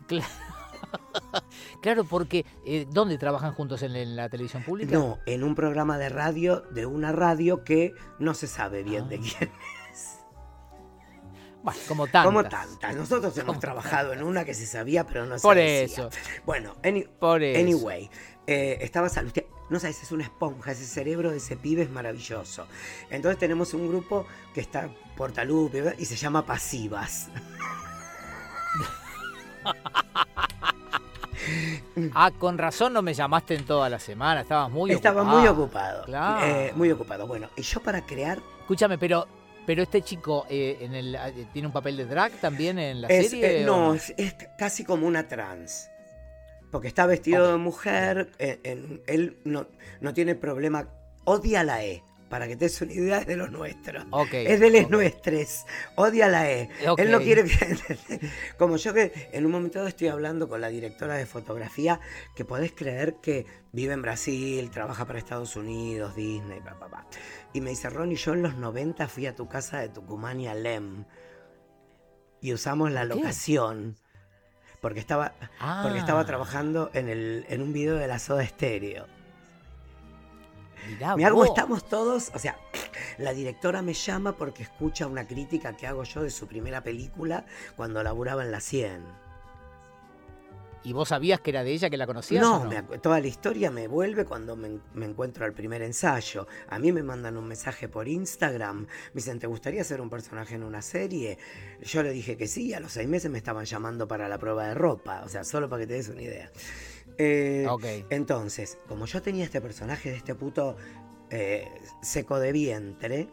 Claro. 0.06 0.43
porque 2.08 2.44
eh, 2.64 2.86
¿dónde 2.90 3.18
trabajan 3.18 3.52
juntos 3.54 3.82
en, 3.82 4.16
la 4.16 4.28
televisión 4.28 4.62
pública? 4.62 4.92
No, 4.92 5.18
en 5.26 5.44
un 5.44 5.54
programa 5.54 5.98
de 5.98 6.08
radio, 6.08 6.62
de 6.70 6.86
una 6.86 7.12
radio 7.12 7.64
que 7.64 7.92
no 8.18 8.34
se 8.34 8.46
sabe 8.46 8.82
bien 8.82 9.08
de 9.08 9.16
ah. 9.16 9.20
quién 9.38 9.50
como 11.88 12.06
tantas. 12.06 12.24
Como 12.24 12.44
tantas. 12.44 12.94
Nosotros 12.94 13.36
hemos 13.38 13.58
trabajado 13.58 14.12
en 14.12 14.22
una 14.22 14.44
que 14.44 14.54
se 14.54 14.66
sabía, 14.66 15.06
pero 15.06 15.26
no 15.26 15.38
se 15.38 15.42
Por 15.42 15.58
eso. 15.58 16.10
Bueno, 16.44 16.76
anyway, 16.82 18.10
eh, 18.46 18.78
estaba 18.80 19.08
No 19.70 19.80
sabes, 19.80 20.02
es 20.02 20.12
una 20.12 20.24
esponja, 20.24 20.72
ese 20.72 20.84
cerebro 20.84 21.30
de 21.30 21.38
ese 21.38 21.56
pibe 21.56 21.82
es 21.82 21.90
maravilloso. 21.90 22.66
Entonces 23.10 23.38
tenemos 23.38 23.72
un 23.74 23.88
grupo 23.88 24.26
que 24.52 24.60
está 24.60 24.90
Portalupe 25.16 25.94
y 25.98 26.04
se 26.04 26.16
llama 26.16 26.44
Pasivas. 26.44 27.30
ah, 32.14 32.30
con 32.38 32.58
razón 32.58 32.92
no 32.92 33.02
me 33.02 33.14
llamaste 33.14 33.54
en 33.54 33.64
toda 33.64 33.88
la 33.88 33.98
semana, 33.98 34.42
estabas 34.42 34.70
muy 34.70 34.92
Estaba 34.92 35.24
muy 35.24 35.46
ocupado. 35.46 36.04
Eh, 36.42 36.72
muy 36.74 36.90
ocupado. 36.90 37.26
Bueno, 37.26 37.48
y 37.56 37.62
yo 37.62 37.80
para 37.80 38.04
crear. 38.04 38.40
Escúchame, 38.60 38.98
pero 38.98 39.26
pero 39.66 39.82
este 39.82 40.02
chico 40.02 40.46
eh, 40.50 40.78
en 40.80 40.94
el, 40.94 41.16
ah, 41.16 41.30
tiene 41.52 41.68
un 41.68 41.72
papel 41.72 41.96
de 41.96 42.04
drag 42.04 42.32
también 42.40 42.78
en 42.78 43.00
la 43.02 43.08
serie. 43.08 43.62
Eh, 43.62 43.64
no, 43.64 43.94
es, 43.94 44.14
casi 44.58 44.84
como 44.84 45.06
una 45.06 45.26
trans. 45.28 45.90
Porque 46.70 46.88
está 46.88 47.06
vestido 47.06 47.52
de 47.52 47.56
mujer, 47.56 48.32
él 48.38 49.38
no, 49.44 49.68
no 50.00 50.12
tiene 50.12 50.34
problema, 50.34 50.88
odia 51.24 51.62
la 51.62 51.84
E 51.84 52.02
para 52.34 52.48
que 52.48 52.56
te 52.56 52.64
des 52.64 52.82
una 52.82 52.92
idea, 52.92 53.18
es 53.18 53.28
de 53.28 53.36
los 53.36 53.52
nuestros. 53.52 54.04
es 54.32 54.58
de 54.58 54.68
los 54.68 54.90
nuestros. 54.90 55.66
Odia 55.94 56.26
la 56.26 56.50
E. 56.50 56.68
Él 56.98 57.12
no 57.12 57.20
quiere 57.20 57.44
Como 58.58 58.76
yo 58.76 58.92
que 58.92 59.28
en 59.30 59.46
un 59.46 59.52
momento 59.52 59.78
dado 59.78 59.86
estoy 59.86 60.08
hablando 60.08 60.48
con 60.48 60.60
la 60.60 60.66
directora 60.66 61.14
de 61.14 61.26
fotografía, 61.26 62.00
que 62.34 62.44
podés 62.44 62.72
creer 62.72 63.20
que 63.22 63.46
vive 63.70 63.92
en 63.92 64.02
Brasil, 64.02 64.68
trabaja 64.72 65.04
para 65.04 65.20
Estados 65.20 65.54
Unidos, 65.54 66.16
Disney, 66.16 66.58
papá. 66.58 67.06
Y 67.52 67.60
me 67.60 67.70
dice, 67.70 67.88
Ronnie, 67.88 68.16
yo 68.16 68.32
en 68.32 68.42
los 68.42 68.56
90 68.56 69.06
fui 69.06 69.26
a 69.26 69.36
tu 69.36 69.46
casa 69.46 69.78
de 69.78 69.90
Tucumán 69.90 70.40
y 70.40 70.48
a 70.48 70.56
Lem. 70.56 71.04
Y 72.40 72.52
usamos 72.52 72.90
la 72.90 73.04
locación. 73.04 73.96
Porque 74.80 74.98
estaba, 74.98 75.34
porque 75.84 76.00
estaba 76.00 76.22
ah. 76.22 76.26
trabajando 76.26 76.90
en, 76.94 77.08
el, 77.08 77.46
en 77.48 77.62
un 77.62 77.72
video 77.72 77.94
de 77.94 78.08
la 78.08 78.18
Soda 78.18 78.42
Estéreo. 78.42 79.06
Me 81.16 81.24
hago, 81.24 81.44
estamos 81.44 81.88
todos, 81.88 82.30
o 82.34 82.38
sea, 82.38 82.58
la 83.18 83.32
directora 83.32 83.82
me 83.82 83.94
llama 83.94 84.36
porque 84.36 84.62
escucha 84.62 85.06
una 85.06 85.26
crítica 85.26 85.76
que 85.76 85.86
hago 85.86 86.04
yo 86.04 86.22
de 86.22 86.30
su 86.30 86.46
primera 86.46 86.82
película 86.82 87.44
cuando 87.76 88.02
laburaba 88.02 88.44
en 88.44 88.50
la 88.50 88.60
100. 88.60 89.24
¿Y 90.84 90.92
vos 90.92 91.08
sabías 91.08 91.40
que 91.40 91.48
era 91.50 91.64
de 91.64 91.72
ella 91.72 91.88
que 91.88 91.96
la 91.96 92.06
conocías? 92.06 92.42
No, 92.42 92.68
toda 93.00 93.18
la 93.18 93.26
historia 93.26 93.70
me 93.70 93.88
vuelve 93.88 94.26
cuando 94.26 94.54
me, 94.54 94.80
encuentro 95.02 95.46
al 95.46 95.54
primer 95.54 95.80
ensayo. 95.80 96.46
A 96.68 96.78
mí 96.78 96.92
me 96.92 97.02
mandan 97.02 97.38
un 97.38 97.48
mensaje 97.48 97.88
por 97.88 98.06
Instagram. 98.06 98.82
Me 98.82 98.86
dicen, 99.14 99.38
¿te 99.38 99.46
gustaría 99.46 99.82
ser 99.82 100.02
un 100.02 100.10
personaje 100.10 100.56
en 100.56 100.62
una 100.62 100.82
serie? 100.82 101.38
Yo 101.80 102.02
le 102.02 102.10
dije 102.10 102.36
que 102.36 102.46
sí. 102.46 102.74
A 102.74 102.80
los 102.80 102.92
seis 102.92 103.08
meses 103.08 103.30
me 103.30 103.38
estaban 103.38 103.64
llamando 103.64 104.06
para 104.06 104.28
la 104.28 104.36
prueba 104.36 104.66
de 104.66 104.74
ropa. 104.74 105.22
O 105.24 105.28
sea, 105.30 105.42
solo 105.42 105.70
para 105.70 105.80
que 105.80 105.86
te 105.86 105.94
des 105.94 106.10
una 106.10 106.20
idea. 106.20 106.52
Eh, 107.18 107.66
entonces, 108.10 108.78
como 108.88 109.06
yo 109.06 109.22
tenía 109.22 109.44
este 109.44 109.60
personaje 109.60 110.10
de 110.10 110.16
este 110.16 110.34
puto 110.34 110.76
eh, 111.30 111.68
seco 112.02 112.38
de 112.38 112.52
vientre, 112.52 113.28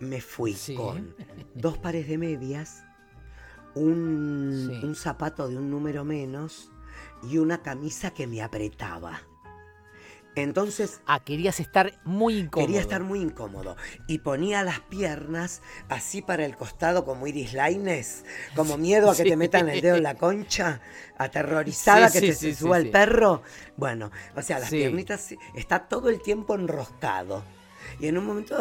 me 0.00 0.20
fui 0.20 0.56
con 0.76 1.14
dos 1.54 1.78
pares 1.78 2.08
de 2.08 2.18
medias, 2.18 2.84
un, 3.74 4.80
un, 4.82 4.94
zapato 4.94 5.48
de 5.48 5.56
un 5.56 5.70
número 5.70 6.04
menos 6.04 6.70
y 7.22 7.38
una 7.38 7.62
camisa 7.62 8.12
que 8.12 8.26
me 8.26 8.42
apretaba. 8.42 9.22
Entonces. 10.34 11.00
Ah, 11.06 11.20
querías 11.22 11.60
estar 11.60 11.92
muy 12.04 12.38
incómodo. 12.38 12.66
Quería 12.66 12.80
estar 12.80 13.02
muy 13.02 13.20
incómodo. 13.20 13.76
Y 14.06 14.18
ponía 14.18 14.62
las 14.62 14.80
piernas 14.80 15.62
así 15.88 16.22
para 16.22 16.44
el 16.44 16.56
costado 16.56 17.04
como 17.04 17.26
Iris 17.26 17.52
Laines, 17.52 18.24
como 18.54 18.78
miedo 18.78 19.10
a 19.10 19.16
que 19.16 19.24
te 19.24 19.36
metan 19.36 19.68
el 19.68 19.80
dedo 19.80 19.96
en 19.96 20.02
la 20.02 20.14
concha, 20.14 20.80
aterrorizada 21.18 22.10
que 22.10 22.20
te 22.20 22.54
suba 22.54 22.78
el 22.78 22.90
perro. 22.90 23.42
Bueno, 23.76 24.10
o 24.34 24.42
sea, 24.42 24.58
las 24.58 24.70
piernitas 24.70 25.34
está 25.54 25.88
todo 25.88 26.08
el 26.08 26.22
tiempo 26.22 26.54
enroscado. 26.54 27.44
Y 28.00 28.08
en 28.08 28.18
un 28.18 28.26
momento 28.26 28.56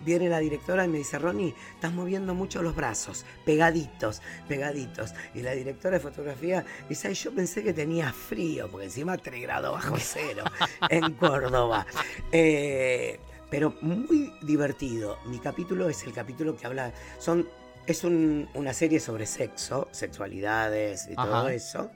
viene 0.00 0.28
la 0.28 0.38
directora 0.38 0.84
y 0.84 0.88
me 0.88 0.98
dice, 0.98 1.18
Ronnie, 1.18 1.54
estás 1.74 1.92
moviendo 1.92 2.34
mucho 2.34 2.62
los 2.62 2.74
brazos, 2.74 3.24
pegaditos, 3.44 4.22
pegaditos. 4.48 5.12
Y 5.34 5.42
la 5.42 5.52
directora 5.52 5.96
de 5.96 6.00
fotografía 6.00 6.64
dice, 6.88 7.08
Ay, 7.08 7.14
yo 7.14 7.32
pensé 7.34 7.62
que 7.62 7.72
tenía 7.72 8.12
frío, 8.12 8.68
porque 8.70 8.86
encima 8.86 9.16
3 9.16 9.42
grados 9.42 9.72
bajo 9.72 9.96
cero 9.98 10.44
en 10.90 11.14
Córdoba. 11.14 11.86
Eh, 12.32 13.18
pero 13.50 13.74
muy 13.80 14.32
divertido. 14.42 15.18
Mi 15.26 15.38
capítulo 15.38 15.88
es 15.88 16.02
el 16.04 16.12
capítulo 16.12 16.56
que 16.56 16.66
habla, 16.66 16.92
son, 17.18 17.48
es 17.86 18.04
una 18.04 18.72
serie 18.72 19.00
sobre 19.00 19.26
sexo, 19.26 19.88
sexualidades 19.92 21.08
y 21.10 21.14
todo 21.14 21.48
eso. 21.48 21.90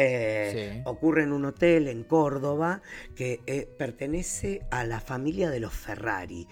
Eh, 0.00 0.80
ocurre 0.84 1.24
en 1.24 1.32
un 1.32 1.44
hotel 1.44 1.88
en 1.88 2.04
Córdoba 2.04 2.82
que 3.16 3.40
eh, 3.46 3.68
pertenece 3.76 4.62
a 4.70 4.84
la 4.84 5.00
familia 5.00 5.50
de 5.50 5.58
los 5.58 5.72
Ferrari. 5.72 6.46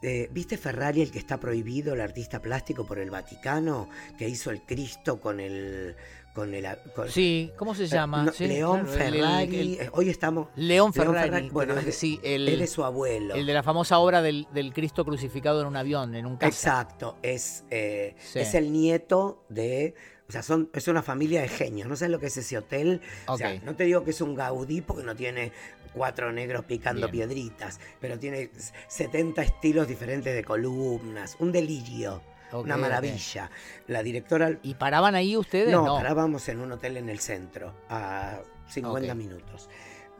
Eh, 0.00 0.30
¿Viste 0.32 0.56
Ferrari, 0.56 1.02
el 1.02 1.10
que 1.10 1.18
está 1.18 1.38
prohibido, 1.38 1.92
el 1.92 2.00
artista 2.00 2.40
plástico 2.40 2.86
por 2.86 2.98
el 2.98 3.10
Vaticano, 3.10 3.90
que 4.16 4.26
hizo 4.26 4.50
el 4.50 4.62
Cristo 4.62 5.20
con 5.20 5.38
el... 5.38 5.96
Con 6.34 6.54
el 6.54 6.66
sí, 7.08 7.50
¿cómo 7.56 7.74
se 7.74 7.88
llama? 7.88 8.32
León 8.38 8.86
Ferrari. 8.86 9.76
hoy 9.92 10.08
estamos... 10.08 10.48
León 10.54 10.94
Ferrari. 10.94 11.50
bueno, 11.50 11.74
sí, 11.90 12.20
él 12.22 12.48
es 12.48 12.70
su 12.70 12.84
abuelo. 12.84 13.34
El 13.34 13.44
de 13.44 13.52
la 13.52 13.64
famosa 13.64 13.98
obra 13.98 14.22
del, 14.22 14.46
Cristo 14.72 15.04
crucificado 15.04 15.60
en 15.60 15.66
un 15.66 15.76
avión, 15.76 16.14
en 16.14 16.26
un 16.26 16.36
casa. 16.36 16.46
Exacto, 16.48 17.18
es, 17.22 17.64
es 17.70 18.54
el 18.54 18.72
nieto 18.72 19.44
de 19.48 19.94
o 20.28 20.32
sea, 20.32 20.42
son, 20.42 20.68
es 20.74 20.86
una 20.88 21.02
familia 21.02 21.40
de 21.40 21.48
genios. 21.48 21.88
No 21.88 21.96
sé 21.96 22.08
lo 22.10 22.20
que 22.20 22.26
es 22.26 22.36
ese 22.36 22.58
hotel. 22.58 23.00
O 23.26 23.38
sea, 23.38 23.58
no 23.64 23.74
te 23.74 23.84
digo 23.84 24.04
que 24.04 24.10
es 24.10 24.20
un 24.20 24.34
Gaudí 24.34 24.82
porque 24.82 25.02
no 25.02 25.16
tiene 25.16 25.52
cuatro 25.94 26.30
negros 26.32 26.66
picando 26.66 27.10
piedritas, 27.10 27.80
pero 27.98 28.18
tiene 28.18 28.50
70 28.88 29.40
estilos 29.40 29.88
diferentes 29.88 30.34
de 30.34 30.44
columnas. 30.44 31.36
Un 31.38 31.50
delirio. 31.50 32.22
una 32.52 32.76
maravilla. 32.76 33.50
La 33.86 34.02
directora. 34.02 34.58
¿Y 34.62 34.74
paraban 34.74 35.14
ahí 35.14 35.34
ustedes? 35.34 35.72
No, 35.72 35.86
parábamos 35.86 36.46
en 36.50 36.60
un 36.60 36.72
hotel 36.72 36.98
en 36.98 37.08
el 37.08 37.20
centro, 37.20 37.74
a 37.88 38.42
50 38.68 39.14
minutos. 39.14 39.70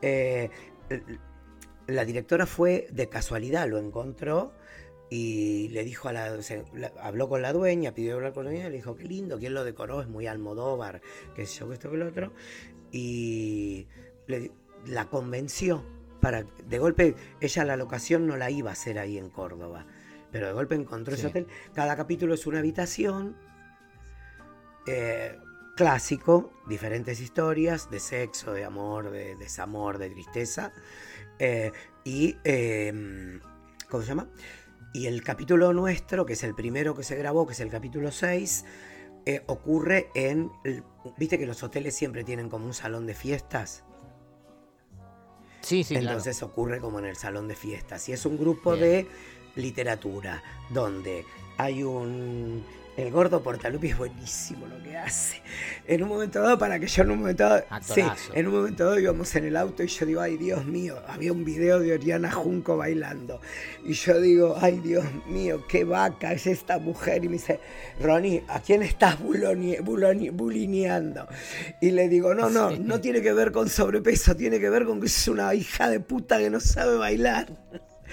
Eh, 0.01 0.49
la 1.87 2.07
directora 2.07 2.47
fue 2.47 2.87
de 2.91 3.11
casualidad, 3.11 3.69
lo 3.69 3.77
encontró 3.77 4.55
y 5.11 5.69
le 5.69 5.85
dijo 5.85 6.09
a 6.09 6.13
la, 6.13 6.39
habló 7.01 7.29
con 7.29 7.43
la 7.43 7.53
dueña, 7.53 7.95
pidió 7.95 8.17
hablar 8.17 8.33
con 8.33 8.45
la 8.45 8.51
dueña, 8.51 8.69
le 8.69 8.77
dijo, 8.77 8.97
qué 8.97 9.05
lindo, 9.05 9.39
quién 9.39 9.55
lo 9.55 9.65
decoró, 9.65 10.03
es 10.03 10.09
muy 10.09 10.27
Almodóvar, 10.27 11.01
qué 11.35 11.47
sé 11.47 11.61
yo, 11.61 11.73
esto, 11.73 11.91
que 11.91 11.97
lo 11.97 12.09
otro, 12.09 12.33
y 12.93 13.87
la 14.87 15.07
convenció 15.07 15.85
para, 16.21 16.45
de 16.67 16.79
golpe, 16.79 17.15
ella 17.41 17.65
la 17.65 17.77
locación 17.77 18.27
no 18.27 18.37
la 18.37 18.51
iba 18.51 18.71
a 18.71 18.73
hacer 18.75 18.99
ahí 18.99 19.17
en 19.17 19.31
Córdoba, 19.31 19.87
pero 20.31 20.47
de 20.47 20.53
golpe 20.53 20.75
encontró 20.75 21.15
ese 21.15 21.29
hotel, 21.29 21.47
cada 21.75 21.97
capítulo 21.97 22.35
es 22.35 22.47
una 22.47 22.59
habitación, 22.59 23.37
eh, 24.87 25.39
clásico, 25.79 26.53
diferentes 26.67 27.21
historias 27.21 27.89
de 27.89 28.01
sexo, 28.01 28.53
de 28.53 28.65
amor, 28.65 29.11
de 29.11 29.37
desamor, 29.37 29.97
de 29.99 30.11
tristeza, 30.11 30.73
eh, 31.39 31.71
y, 32.05 32.37
em, 32.43 33.41
¿cómo 33.89 34.03
se 34.03 34.09
llama? 34.09 34.29
Y 34.93 35.07
el 35.07 35.23
capítulo 35.23 35.73
nuestro, 35.73 36.25
que 36.25 36.33
es 36.33 36.43
el 36.45 36.55
primero 36.55 36.95
que 36.95 37.03
se 37.03 37.17
grabó, 37.17 37.47
que 37.47 37.53
es 37.53 37.61
el 37.61 37.71
capítulo 37.71 38.11
6, 38.11 38.65
eh, 39.27 39.43
ocurre 39.47 40.11
en... 40.15 40.51
Viste 41.17 41.39
que 41.39 41.47
los 41.47 41.63
hoteles 41.63 41.95
siempre 41.95 42.25
tienen 42.25 42.49
como 42.49 42.67
un 42.67 42.75
salón 42.75 43.07
de 43.07 43.15
fiestas. 43.15 43.85
Sí, 45.61 45.85
sí. 45.85 45.97
Entonces 45.97 46.43
ocurre 46.43 46.81
como 46.81 46.99
en 46.99 47.05
el 47.05 47.17
salón 47.17 47.49
de 47.49 47.55
fiestas. 47.55 48.09
Y 48.09 48.13
es 48.13 48.25
un 48.25 48.39
grupo 48.39 48.77
de 48.77 49.07
literatura, 49.55 50.43
donde 50.71 51.25
hay 51.59 51.83
un 51.83 52.65
el 52.99 53.13
gordo 53.13 53.41
Portalupi 53.41 53.91
es 53.91 53.97
buenísimo 53.97 54.67
lo 54.67 54.83
que 54.83 54.97
hace. 54.97 55.41
En 55.87 56.03
un 56.03 56.09
momento 56.09 56.43
dado, 56.43 56.59
para 56.59 56.81
que 56.81 56.89
yo 56.89 57.05
en 57.05 57.13
un 57.13 57.21
momento 57.21 57.45
dado. 57.45 57.65
Sí, 57.81 58.03
en 58.35 58.49
un 58.49 58.55
momento 58.55 58.85
dado 58.85 58.99
íbamos 58.99 59.33
en 59.37 59.45
el 59.45 59.57
auto 59.57 59.85
y 59.85 59.87
yo 59.87 60.05
digo, 60.05 60.21
ay 60.21 60.37
Dios 60.37 60.65
mío, 60.65 60.97
había 61.07 61.33
un 61.33 61.45
video 61.45 61.79
de 61.79 61.93
Oriana 61.93 62.33
Junco 62.33 62.77
bailando. 62.77 63.41
Y 63.85 63.93
yo 63.93 64.21
digo, 64.21 64.57
ay 64.61 64.81
Dios 64.81 65.05
mío, 65.29 65.65
qué 65.69 65.85
vaca 65.85 66.33
es 66.33 66.49
esta 66.49 66.81
mujer. 66.81 67.25
Y 67.25 67.29
me 67.29 67.35
dice, 67.35 67.61
Ronnie, 68.01 68.43
¿a 68.49 68.61
quién 68.61 68.83
estás 68.83 69.17
bulineando? 69.21 71.29
Y 71.81 71.93
le 71.93 72.09
digo, 72.09 72.35
no, 72.35 72.51
no, 72.51 72.73
no 72.73 73.01
tiene 73.01 73.23
que 73.23 73.33
ver 73.33 73.53
con 73.53 73.69
sobrepeso, 73.69 74.35
tiene 74.35 74.59
que 74.59 74.71
ver 74.71 74.85
con 74.85 75.01
que 75.01 75.07
es 75.07 75.29
una 75.29 75.55
hija 75.55 75.89
de 75.89 76.01
puta 76.01 76.39
que 76.39 76.51
no 76.51 76.59
sabe 76.59 76.97
bailar 76.97 77.47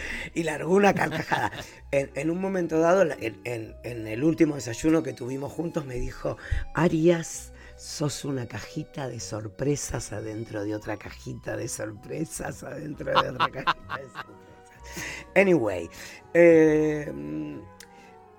y 0.33 0.43
largó 0.43 0.73
una 0.73 0.93
carcajada. 0.93 1.51
En, 1.91 2.29
un 2.29 2.39
momento 2.39 2.79
dado, 2.79 3.03
en, 3.03 3.75
el 3.83 4.23
último 4.23 4.55
desayuno 4.55 5.03
que 5.03 5.13
tuvimos 5.13 5.51
juntos, 5.51 5.85
me 5.85 5.95
dijo, 5.95 6.37
Arias, 6.73 7.53
sos 7.75 8.25
una 8.25 8.47
cajita 8.47 9.07
de 9.07 9.19
sorpresas 9.19 10.13
adentro 10.13 10.63
de 10.63 10.75
otra 10.75 10.97
cajita 10.97 11.57
de 11.57 11.67
sorpresas 11.67 12.63
adentro 12.63 13.11
de 13.21 13.29
otra 13.29 13.49
cajita 13.49 13.97
de 13.97 14.09
sorpresas. 14.09 14.45
Anyway, 15.35 15.89
em, 16.33 17.61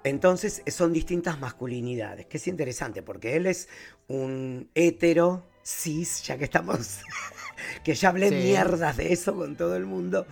entonces 0.04 0.62
son 0.68 0.92
distintas 0.92 1.38
masculinidades, 1.40 2.26
que 2.26 2.36
es 2.38 2.46
interesante 2.46 3.02
porque 3.02 3.36
él 3.36 3.46
es 3.46 3.68
un 4.08 4.70
hetero 4.75 5.44
cis, 5.64 6.22
ya 6.22 6.38
que 6.38 6.44
estamos 6.44 7.00
que 7.84 7.94
ya 7.94 8.10
hablé 8.10 8.30
mierdas 8.30 8.96
de 8.96 9.12
eso 9.12 9.34
con 9.34 9.56
todo 9.56 9.76
el 9.76 9.84
mundo. 9.84 10.26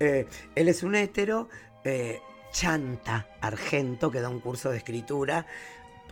Eh, 0.00 0.26
él 0.54 0.68
es 0.68 0.82
un 0.82 0.94
hétero, 0.94 1.48
eh, 1.84 2.20
chanta 2.52 3.28
argento, 3.42 4.10
que 4.10 4.20
da 4.20 4.30
un 4.30 4.40
curso 4.40 4.70
de 4.70 4.78
escritura 4.78 5.46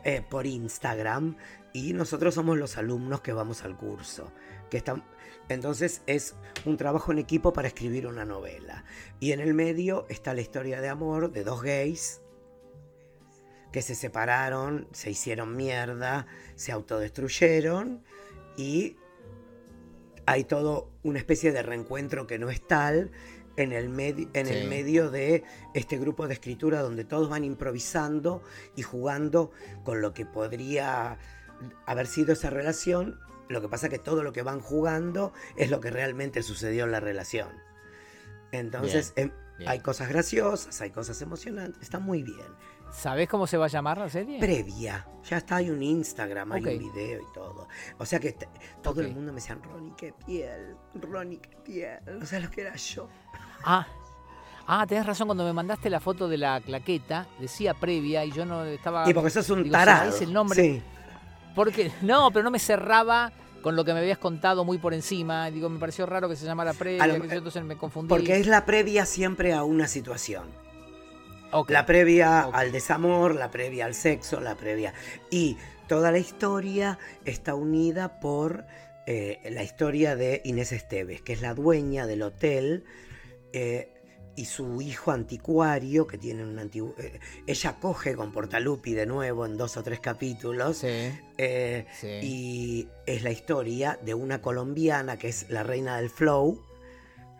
eh, 0.05 0.23
por 0.29 0.47
Instagram, 0.47 1.37
y 1.73 1.95
nosotros 1.95 2.35
somos 2.35 2.59
los 2.59 2.77
alumnos 2.77 3.23
que 3.23 3.33
vamos 3.33 3.65
al 3.65 3.77
curso. 3.77 4.31
Que 4.71 4.77
están, 4.77 5.05
entonces 5.49 6.03
es 6.07 6.35
un 6.67 6.77
trabajo 6.77 7.13
en 7.13 7.19
equipo 7.19 7.55
para 7.55 7.69
escribir 7.69 8.07
una 8.07 8.27
novela. 8.27 8.85
Y 9.21 9.33
en 9.33 9.41
el 9.41 9.55
medio 9.55 10.07
está 10.11 10.35
la 10.35 10.43
historia 10.43 10.83
de 10.83 10.89
amor 10.89 11.33
de 11.33 11.45
dos 11.45 11.63
gays 11.63 12.21
que 13.73 13.83
se 13.83 13.95
separaron, 13.95 14.87
se 14.93 15.11
hicieron 15.11 15.57
mierda, 15.57 16.27
se 16.57 16.73
autodestruyeron 16.73 18.03
y 18.57 18.97
hay 20.27 20.45
todo 20.45 20.91
una 21.03 21.19
especie 21.19 21.53
de 21.53 21.63
reencuentro 21.63 22.27
que 22.27 22.39
no 22.39 22.51
es 22.51 22.67
tal 22.67 23.11
en 23.59 23.73
el, 23.73 24.01
en 24.35 24.47
el 24.47 24.69
medio 24.69 25.11
de 25.11 25.45
este 25.75 25.99
grupo 25.99 26.29
de 26.29 26.35
escritura 26.35 26.81
donde 26.81 27.05
todos 27.05 27.29
van 27.29 27.45
improvisando 27.45 28.43
y 28.77 28.83
jugando 28.83 29.51
con 29.85 30.01
lo 30.01 30.15
que 30.15 30.25
podría 30.25 31.19
haber 31.87 32.07
sido 32.07 32.33
esa 32.33 32.51
relación. 32.51 33.19
Lo 33.49 33.61
que 33.61 33.69
pasa 33.69 33.87
es 33.87 33.93
que 33.93 33.99
todo 33.99 34.23
lo 34.23 34.33
que 34.33 34.43
van 34.43 34.61
jugando 34.61 35.33
es 35.57 35.71
lo 35.71 35.81
que 35.81 35.91
realmente 35.91 36.43
sucedió 36.43 36.85
en 36.85 36.93
la 36.93 37.01
relación. 37.01 37.49
Entonces 38.53 39.13
em, 39.17 39.33
hay 39.67 39.81
cosas 39.81 40.09
graciosas, 40.09 40.81
hay 40.81 40.91
cosas 40.91 41.21
emocionantes, 41.21 41.83
está 41.83 41.99
muy 41.99 42.23
bien. 42.23 42.47
¿Sabes 42.93 43.29
cómo 43.29 43.47
se 43.47 43.57
va 43.57 43.67
a 43.67 43.69
llamar 43.69 43.99
la 43.99 44.09
serie? 44.09 44.39
Previa. 44.39 45.07
Ya 45.25 45.39
está, 45.39 45.57
hay 45.57 45.71
un 45.71 45.83
Instagram, 45.83 46.53
hay 46.53 46.65
un 46.65 46.79
video 46.79 47.21
y 47.21 47.33
todo. 47.35 47.69
O 47.99 48.07
sea 48.07 48.19
que 48.19 48.37
todo 48.83 49.01
el 49.01 49.13
mundo 49.13 49.33
me 49.33 49.41
decía, 49.41 49.59
Ronnie, 49.63 49.93
qué 49.97 50.13
piel, 50.13 50.77
Ronnie, 50.95 51.39
qué 51.39 51.57
piel. 51.65 52.23
O 52.23 52.25
sea, 52.25 52.41
lo 52.41 52.51
que 52.51 52.63
era 52.63 52.75
yo. 52.77 53.09
Ah, 53.65 53.87
Ah, 54.71 54.85
tenés 54.87 55.07
razón, 55.07 55.29
cuando 55.29 55.45
me 55.45 55.55
mandaste 55.55 55.89
la 55.89 55.99
foto 55.99 56.29
de 56.29 56.37
la 56.37 56.61
claqueta, 56.61 57.27
decía 57.41 57.73
previa 57.73 58.23
y 58.27 58.33
yo 58.33 58.45
no 58.45 58.65
estaba. 58.65 59.09
Y 59.09 59.15
porque 59.15 59.31
sos 59.31 59.49
un 59.49 59.71
tarado. 59.71 60.11
Es 60.11 60.21
el 60.21 60.31
nombre. 60.31 60.63
Sí. 60.63 60.83
Porque, 61.55 61.91
no, 62.03 62.31
pero 62.31 62.45
no 62.45 62.51
me 62.51 62.59
cerraba 62.59 63.33
con 63.63 63.77
lo 63.77 63.85
que 63.87 63.95
me 63.95 64.01
habías 64.01 64.19
contado 64.19 64.67
muy 64.67 64.77
por 64.77 64.93
encima. 64.93 65.51
Digo, 65.51 65.71
me 65.71 65.79
pareció 65.79 66.05
raro 66.05 66.29
que 66.29 66.37
se 66.37 66.45
llamara 66.45 66.75
previa, 66.75 67.07
entonces 67.07 67.65
me 67.65 67.79
confundí. 67.79 68.11
Porque 68.11 68.37
es 68.37 68.47
la 68.47 68.67
previa 68.67 69.07
siempre 69.07 69.55
a 69.55 69.65
una 69.65 69.89
situación. 69.89 70.45
La 71.69 71.87
previa 71.87 72.41
al 72.41 72.71
desamor, 72.71 73.35
la 73.35 73.51
previa 73.51 73.87
al 73.87 73.95
sexo, 73.95 74.39
la 74.39 74.55
previa. 74.55 74.93
Y 75.31 75.57
toda 75.87 76.13
la 76.13 76.19
historia 76.19 76.99
está 77.25 77.55
unida 77.55 78.21
por 78.21 78.67
eh, 79.07 79.41
la 79.51 79.63
historia 79.63 80.15
de 80.15 80.43
Inés 80.45 80.73
Esteves, 80.73 81.23
que 81.23 81.33
es 81.33 81.41
la 81.41 81.55
dueña 81.55 82.07
del 82.07 82.21
hotel. 82.21 82.85
Eh, 83.53 83.95
y 84.37 84.45
su 84.45 84.81
hijo 84.81 85.11
anticuario, 85.11 86.07
que 86.07 86.17
tiene 86.17 86.45
un 86.45 86.59
antiguo... 86.59 86.95
Eh, 86.99 87.19
ella 87.47 87.77
coge 87.81 88.15
con 88.15 88.31
Portalupi 88.31 88.95
de 88.95 89.05
nuevo 89.05 89.45
en 89.45 89.57
dos 89.57 89.77
o 89.77 89.83
tres 89.83 89.99
capítulos. 89.99 90.85
Y 90.85 92.89
es 93.07 93.23
la 93.23 93.31
historia 93.31 93.99
de 94.03 94.15
una 94.15 94.41
colombiana 94.41 95.17
que 95.17 95.29
es 95.29 95.51
la 95.51 95.65
reina 95.65 95.97
del 95.97 96.09
flow, 96.09 96.63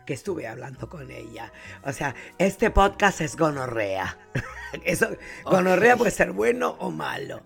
que 0.09 0.15
estuve 0.15 0.47
hablando 0.47 0.89
con 0.89 1.11
ella. 1.11 1.53
O 1.83 1.93
sea, 1.93 2.15
este 2.39 2.71
podcast 2.71 3.21
es 3.21 3.37
gonorrea. 3.37 4.17
Eso, 4.83 5.07
gonorrea 5.45 5.97
puede 5.97 6.09
ser 6.09 6.31
bueno 6.31 6.75
o 6.79 6.89
malo. 6.89 7.43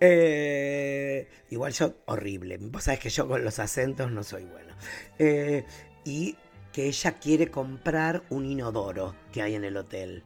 Eh, 0.00 1.28
igual 1.50 1.74
yo, 1.74 1.92
horrible. 2.06 2.56
Vos 2.58 2.84
sabés 2.84 3.00
que 3.00 3.10
yo 3.10 3.28
con 3.28 3.44
los 3.44 3.58
acentos 3.58 4.10
no 4.10 4.24
soy 4.24 4.44
bueno. 4.44 4.74
Eh, 5.18 5.66
y 6.06 6.38
que 6.76 6.88
ella 6.88 7.12
quiere 7.12 7.50
comprar 7.50 8.22
un 8.28 8.44
inodoro 8.44 9.14
que 9.32 9.40
hay 9.40 9.54
en 9.54 9.64
el 9.64 9.78
hotel. 9.78 10.24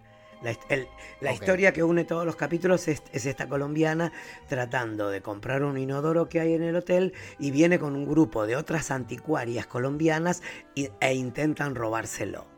La, 1.21 1.33
historia 1.33 1.73
que 1.73 1.85
une 1.85 2.03
todos 2.03 2.27
los 2.27 2.35
capítulos 2.35 2.89
es, 2.89 3.05
esta 3.13 3.49
colombiana 3.49 4.11
tratando 4.49 5.11
de 5.11 5.23
comprar 5.23 5.63
un 5.63 5.79
inodoro 5.79 6.29
que 6.29 6.41
hay 6.41 6.55
en 6.55 6.65
el 6.65 6.75
hotel 6.75 7.13
y 7.39 7.53
viene 7.53 7.79
con 7.79 7.95
un 7.95 8.05
grupo 8.05 8.49
de 8.49 8.57
otras 8.57 8.91
anticuarias 8.91 9.69
colombianas 9.69 10.43
e 10.75 11.15
intentan 11.15 11.77
robárselo. 11.77 12.49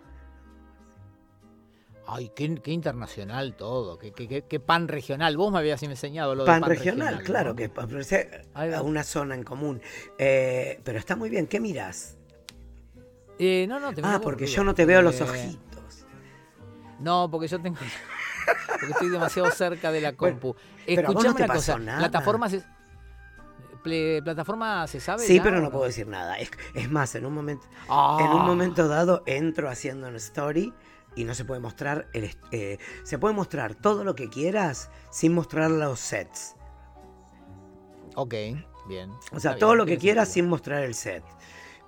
Ay, 2.07 2.33
qué, 2.35 2.45
internacional 2.73 3.57
todo, 3.57 3.99
qué, 3.99 4.61
pan 4.61 4.89
regional. 4.89 5.37
Vos 5.37 5.53
me 5.53 5.59
habías 5.59 5.83
enseñado 5.83 6.35
lo 6.35 6.45
de 6.45 6.47
pan, 6.47 6.63
regional. 6.63 7.23
claro, 7.23 7.55
que 7.55 7.71
a 8.55 8.83
una 8.83 9.05
zona 9.05 9.35
en 9.35 9.45
común. 9.45 9.83
Eh, 10.17 10.81
pero 10.83 10.99
está 10.99 11.15
muy 11.15 11.29
bien, 11.29 11.47
¿qué 11.47 11.61
miras? 11.61 12.17
Eh, 13.45 13.67
no, 13.67 13.81
no, 13.81 13.93
te 13.93 14.01
Ah, 14.05 14.21
porque 14.23 14.47
yo 14.47 14.63
no 14.63 14.73
te 14.73 14.85
veo 14.85 15.03
los 15.03 15.21
eh, 15.21 15.25
ojitos. 15.25 16.07
No, 17.01 17.29
porque 17.29 17.49
yo 17.49 17.61
tengo. 17.61 17.77
Porque 18.69 18.93
estoy 18.93 19.09
demasiado 19.09 19.51
cerca 19.53 19.93
de 19.93 20.01
la 20.01 20.15
compu. 20.15 20.57
Escuchame 20.85 21.45
una 21.45 21.49
cosa. 21.49 21.77
Plataforma 21.77 22.49
se, 22.49 22.65
plataforma 24.23 24.87
se 24.89 24.99
sabe. 24.99 25.25
Sí, 25.25 25.41
pero 25.41 25.61
no, 25.61 25.71
puedo 25.71 25.85
decir 25.85 26.09
nada. 26.09 26.37
Es, 26.39 26.91
más, 26.91 27.15
en 27.15 27.27
un 27.27 27.35
momento, 27.35 27.67
en 27.87 28.31
un 28.31 28.41
ah. 28.41 28.45
momento 28.45 28.89
dado 28.89 29.23
entro 29.27 29.69
haciendo 29.69 30.09
una 30.09 30.17
story 30.17 30.73
y 31.15 31.23
no 31.25 31.35
se 31.35 31.45
puede 31.45 31.61
mostrar 31.61 32.09
el, 32.13 32.37
eh, 32.51 32.79
se 33.05 33.19
puede 33.19 33.35
mostrar 33.35 33.77
todo 33.77 34.03
lo 34.03 34.17
que 34.17 34.29
quieras 34.29 34.91
sin 35.11 35.35
mostrar 35.35 35.71
los 35.71 36.01
sets. 36.01 36.57
Ok, 38.17 38.35
bien. 38.89 39.13
O 39.33 39.39
sea, 39.39 39.57
todo 39.57 39.77
lo 39.77 39.87
que 39.87 39.99
quieras 39.99 40.29
sin 40.29 40.49
mostrar 40.49 40.83
el 40.83 40.95
set. 40.95 41.23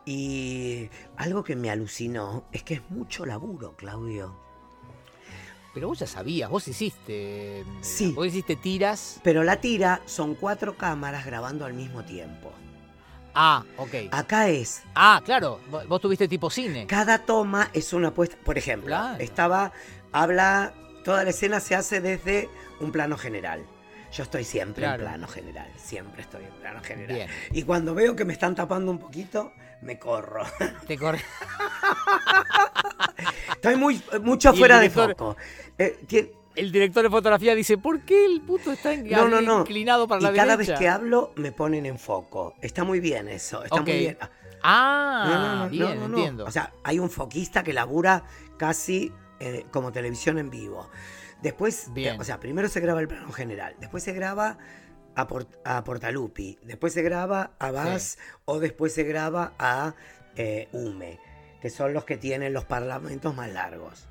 Y 0.06 0.90
algo 1.16 1.42
que 1.44 1.56
me 1.56 1.70
alucinó 1.70 2.44
es 2.52 2.62
que 2.62 2.74
es 2.74 2.90
mucho 2.90 3.24
laburo, 3.24 3.74
Claudio. 3.76 4.36
Pero 5.72 5.88
vos 5.88 5.98
ya 5.98 6.06
sabías, 6.06 6.48
vos 6.48 6.68
hiciste. 6.68 7.64
Sí. 7.80 8.12
Vos 8.12 8.28
hiciste 8.28 8.54
tiras. 8.54 9.20
Pero 9.24 9.42
la 9.42 9.60
tira 9.60 10.02
son 10.06 10.34
cuatro 10.34 10.76
cámaras 10.76 11.26
grabando 11.26 11.64
al 11.64 11.74
mismo 11.74 12.04
tiempo. 12.04 12.52
Ah, 13.34 13.64
ok. 13.78 13.94
Acá 14.12 14.48
es. 14.48 14.82
Ah, 14.94 15.20
claro. 15.24 15.58
Vos 15.88 16.00
tuviste 16.00 16.28
tipo 16.28 16.48
cine. 16.50 16.86
Cada 16.86 17.18
toma 17.18 17.70
es 17.72 17.92
una 17.92 18.12
puesta. 18.14 18.36
Por 18.44 18.56
ejemplo, 18.56 18.96
estaba. 19.18 19.72
Habla. 20.12 20.72
Toda 21.04 21.24
la 21.24 21.30
escena 21.30 21.60
se 21.60 21.74
hace 21.74 22.00
desde 22.00 22.48
un 22.80 22.92
plano 22.92 23.18
general. 23.18 23.66
Yo 24.14 24.22
estoy 24.22 24.44
siempre 24.44 24.87
en 24.87 24.96
plano 24.96 25.27
general. 25.27 25.68
Siempre 25.77 26.22
estoy 26.22 26.44
en 26.44 26.53
plano 26.53 26.81
general. 26.83 27.29
Y 27.53 27.62
cuando 27.64 27.94
veo 27.94 28.14
que 28.14 28.24
me 28.24 28.33
están 28.33 28.55
tapando 28.55 28.92
un 28.92 28.98
poquito, 28.98 29.53
me 29.83 29.98
corro. 29.98 30.44
Te 30.87 30.96
corro. 30.96 31.18
Estoy 33.55 33.74
muy, 33.77 34.00
mucho 34.22 34.55
fuera 34.55 34.79
de 34.79 34.90
foco. 34.90 35.37
Eh, 35.77 35.98
el 36.55 36.70
director 36.70 37.03
de 37.03 37.11
fotografía 37.11 37.57
dice, 37.57 37.77
¿por 37.77 38.03
qué 38.03 38.24
el 38.24 38.40
puto 38.42 38.70
está 38.70 38.94
inclinado 38.94 40.07
para 40.07 40.20
la 40.20 40.29
derecha? 40.29 40.44
cada 40.44 40.57
vez 40.57 40.70
que 40.79 40.88
hablo 40.88 41.33
me 41.35 41.50
ponen 41.50 41.85
en 41.85 41.98
foco. 41.98 42.55
Está 42.61 42.85
muy 42.85 43.00
bien 43.00 43.27
eso, 43.29 43.64
está 43.64 43.83
muy 43.83 43.98
bien. 43.98 44.18
Ah, 44.62 45.66
bien, 45.70 46.03
entiendo. 46.03 46.44
O 46.44 46.50
sea, 46.53 46.72
hay 46.85 47.00
un 47.00 47.11
foquista 47.11 47.64
que 47.64 47.72
labura 47.72 48.22
casi 48.57 49.12
eh, 49.40 49.66
como 49.72 49.90
televisión 49.90 50.38
en 50.38 50.50
vivo. 50.50 50.88
Después, 51.44 51.90
eh, 51.94 52.16
o 52.18 52.24
sea, 52.24 52.40
primero 52.40 52.68
se 52.68 52.80
graba 52.80 53.00
el 53.00 53.07
plano 53.07 53.30
general, 53.30 53.76
después 53.78 54.02
se 54.02 54.12
graba 54.12 54.59
a, 55.14 55.85
Portalupi, 55.85 56.59
después 56.64 56.92
se 56.92 57.02
graba 57.02 57.52
a 57.61 57.70
Vaz 57.70 58.18
o 58.46 58.59
después 58.59 58.92
se 58.92 59.04
graba 59.04 59.52
a 59.61 59.94
Hume, 60.72 61.20
que 61.62 61.70
son 61.70 61.94
los 61.94 62.04
que 62.04 62.16
tienen 62.16 62.52
los 62.52 62.64
parlamentos 62.64 63.37
más 63.37 63.52
largos. 63.52 64.09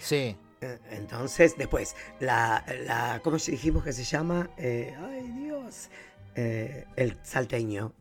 Sí. 0.00 0.36
Eh, 0.60 0.78
Entonces, 0.90 1.56
después, 1.56 1.94
la, 2.20 2.64
la 2.84 3.20
¿cómo 3.22 3.36
dijimos 3.36 3.84
que 3.84 3.92
se 3.92 4.04
llama? 4.04 4.50
Eh, 4.56 4.94
ay, 5.00 5.30
Dios. 5.30 5.88
Eh, 6.34 6.84
el 6.96 7.16
salteño. 7.22 7.92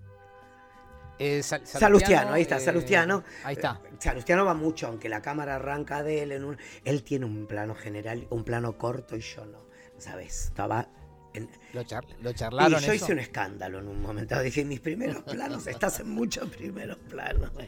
Eh, 1.20 1.42
Sal- 1.44 1.66
Salustiano, 1.66 2.34
ahí 2.34 2.44
está, 2.44 2.58
eh, 2.58 2.60
Salustiano. 2.62 3.24
Ahí 3.44 3.56
está. 3.56 3.82
Eh, 3.86 3.90
Salustiano 4.00 4.46
va 4.46 4.54
mucho, 4.54 4.88
aunque 4.88 5.10
la 5.10 5.22
cámara 5.22 5.56
arranca 5.56 6.04
de 6.04 6.24
él 6.24 6.32
en 6.32 6.44
un. 6.44 6.58
Él 6.86 7.04
tiene 7.04 7.26
un 7.26 7.48
plano 7.48 7.74
general, 7.76 8.28
un 8.30 8.44
plano 8.44 8.78
corto 8.78 9.16
y 9.16 9.22
yo 9.22 9.46
no. 9.46 9.66
¿Sabes? 9.98 10.46
Estaba. 10.46 10.88
En, 11.34 11.50
Lo, 11.74 11.84
char- 11.84 12.06
lo 12.22 12.32
y 12.32 12.34
charlaron 12.34 12.72
yo 12.82 12.92
eso. 12.92 12.94
hice 12.94 13.12
un 13.14 13.20
escándalo 13.20 13.80
en 13.80 13.88
un 13.88 14.02
momento. 14.02 14.40
Dije, 14.42 14.64
mis 14.66 14.80
primeros 14.80 15.22
planos, 15.24 15.68
estás 15.68 16.00
en 16.00 16.10
muchos 16.10 16.50
primeros 16.50 16.98
planos. 17.10 17.52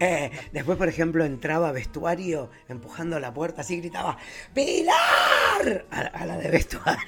Eh, 0.00 0.30
después, 0.52 0.76
por 0.78 0.88
ejemplo, 0.88 1.24
entraba 1.24 1.68
a 1.68 1.72
vestuario 1.72 2.50
empujando 2.68 3.18
la 3.20 3.32
puerta, 3.32 3.60
así 3.62 3.78
gritaba, 3.78 4.16
¡Pilar! 4.54 5.86
A, 5.90 6.00
a 6.00 6.26
la 6.26 6.36
de 6.38 6.48
vestuario. 6.50 7.00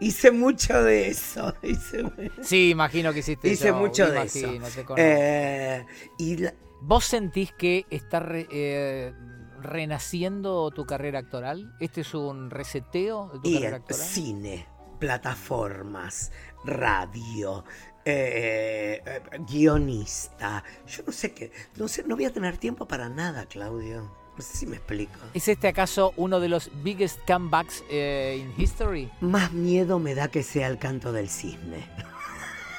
Hice 0.00 0.30
mucho 0.30 0.82
de 0.82 1.08
eso. 1.08 1.54
Hice, 1.62 2.04
Sí, 2.42 2.70
imagino 2.70 3.12
que 3.12 3.20
hiciste 3.20 3.48
hice 3.48 3.68
yo, 3.68 3.74
mucho 3.76 4.10
de 4.10 4.16
imagino, 4.16 4.66
eso. 4.66 4.94
Eh, 4.96 5.86
y 6.18 6.36
la- 6.38 6.54
¿Vos 6.82 7.04
sentís 7.04 7.52
que 7.52 7.84
está 7.90 8.20
re- 8.20 8.48
eh, 8.50 9.12
renaciendo 9.60 10.70
tu 10.70 10.86
carrera 10.86 11.18
actoral? 11.20 11.74
¿Este 11.80 12.00
es 12.00 12.14
un 12.14 12.50
reseteo 12.50 13.28
de 13.28 13.40
tu 13.40 13.48
y 13.48 13.54
carrera 13.54 13.76
actoral? 13.76 14.02
cine, 14.06 14.66
plataformas, 14.98 16.32
radio, 16.64 17.64
eh, 18.04 19.02
eh, 19.04 19.20
guionista. 19.46 20.64
Yo 20.86 21.02
no 21.06 21.12
sé 21.12 21.32
qué, 21.34 21.52
no 21.76 21.86
sé, 21.88 22.02
no 22.04 22.16
voy 22.16 22.24
a 22.24 22.32
tener 22.32 22.56
tiempo 22.56 22.86
para 22.88 23.08
nada, 23.10 23.46
Claudio. 23.46 24.10
No 24.40 24.46
sé 24.46 24.56
si 24.56 24.66
me 24.66 24.76
explico. 24.76 25.12
¿Es 25.34 25.48
este 25.48 25.68
acaso 25.68 26.14
uno 26.16 26.40
de 26.40 26.48
los 26.48 26.70
biggest 26.82 27.18
comebacks 27.26 27.84
eh, 27.90 28.38
in 28.40 28.54
history? 28.56 29.10
Más 29.20 29.52
miedo 29.52 29.98
me 29.98 30.14
da 30.14 30.28
que 30.28 30.42
sea 30.42 30.66
el 30.68 30.78
canto 30.78 31.12
del 31.12 31.28
cisne. 31.28 31.86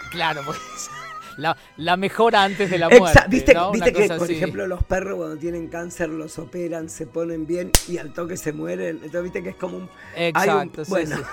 Claro, 0.10 0.42
pues 0.44 0.58
la, 1.38 1.56
la 1.78 1.98
mejora 1.98 2.44
antes 2.44 2.72
de 2.72 2.80
la 2.80 2.90
muerte. 2.90 3.20
Exa- 3.20 3.30
Viste, 3.30 3.54
¿no? 3.54 3.72
viste 3.72 3.92
Una 3.92 4.00
que, 4.00 4.08
por 4.16 4.24
así. 4.24 4.34
ejemplo, 4.38 4.66
los 4.66 4.84
perros 4.86 5.18
cuando 5.18 5.38
tienen 5.38 5.68
cáncer 5.68 6.10
los 6.10 6.40
operan, 6.40 6.90
se 6.90 7.06
ponen 7.06 7.46
bien 7.46 7.72
y 7.88 8.00
al 8.00 8.12
toque 8.12 8.38
se 8.38 8.54
mueren. 8.54 8.96
Entonces, 9.04 9.22
viste 9.22 9.44
que 9.44 9.50
es 9.50 9.56
como 9.56 9.78
un. 9.78 9.90
Exacto, 10.16 10.84
sí, 10.84 10.90
bueno. 10.90 11.16
sí. 11.18 11.24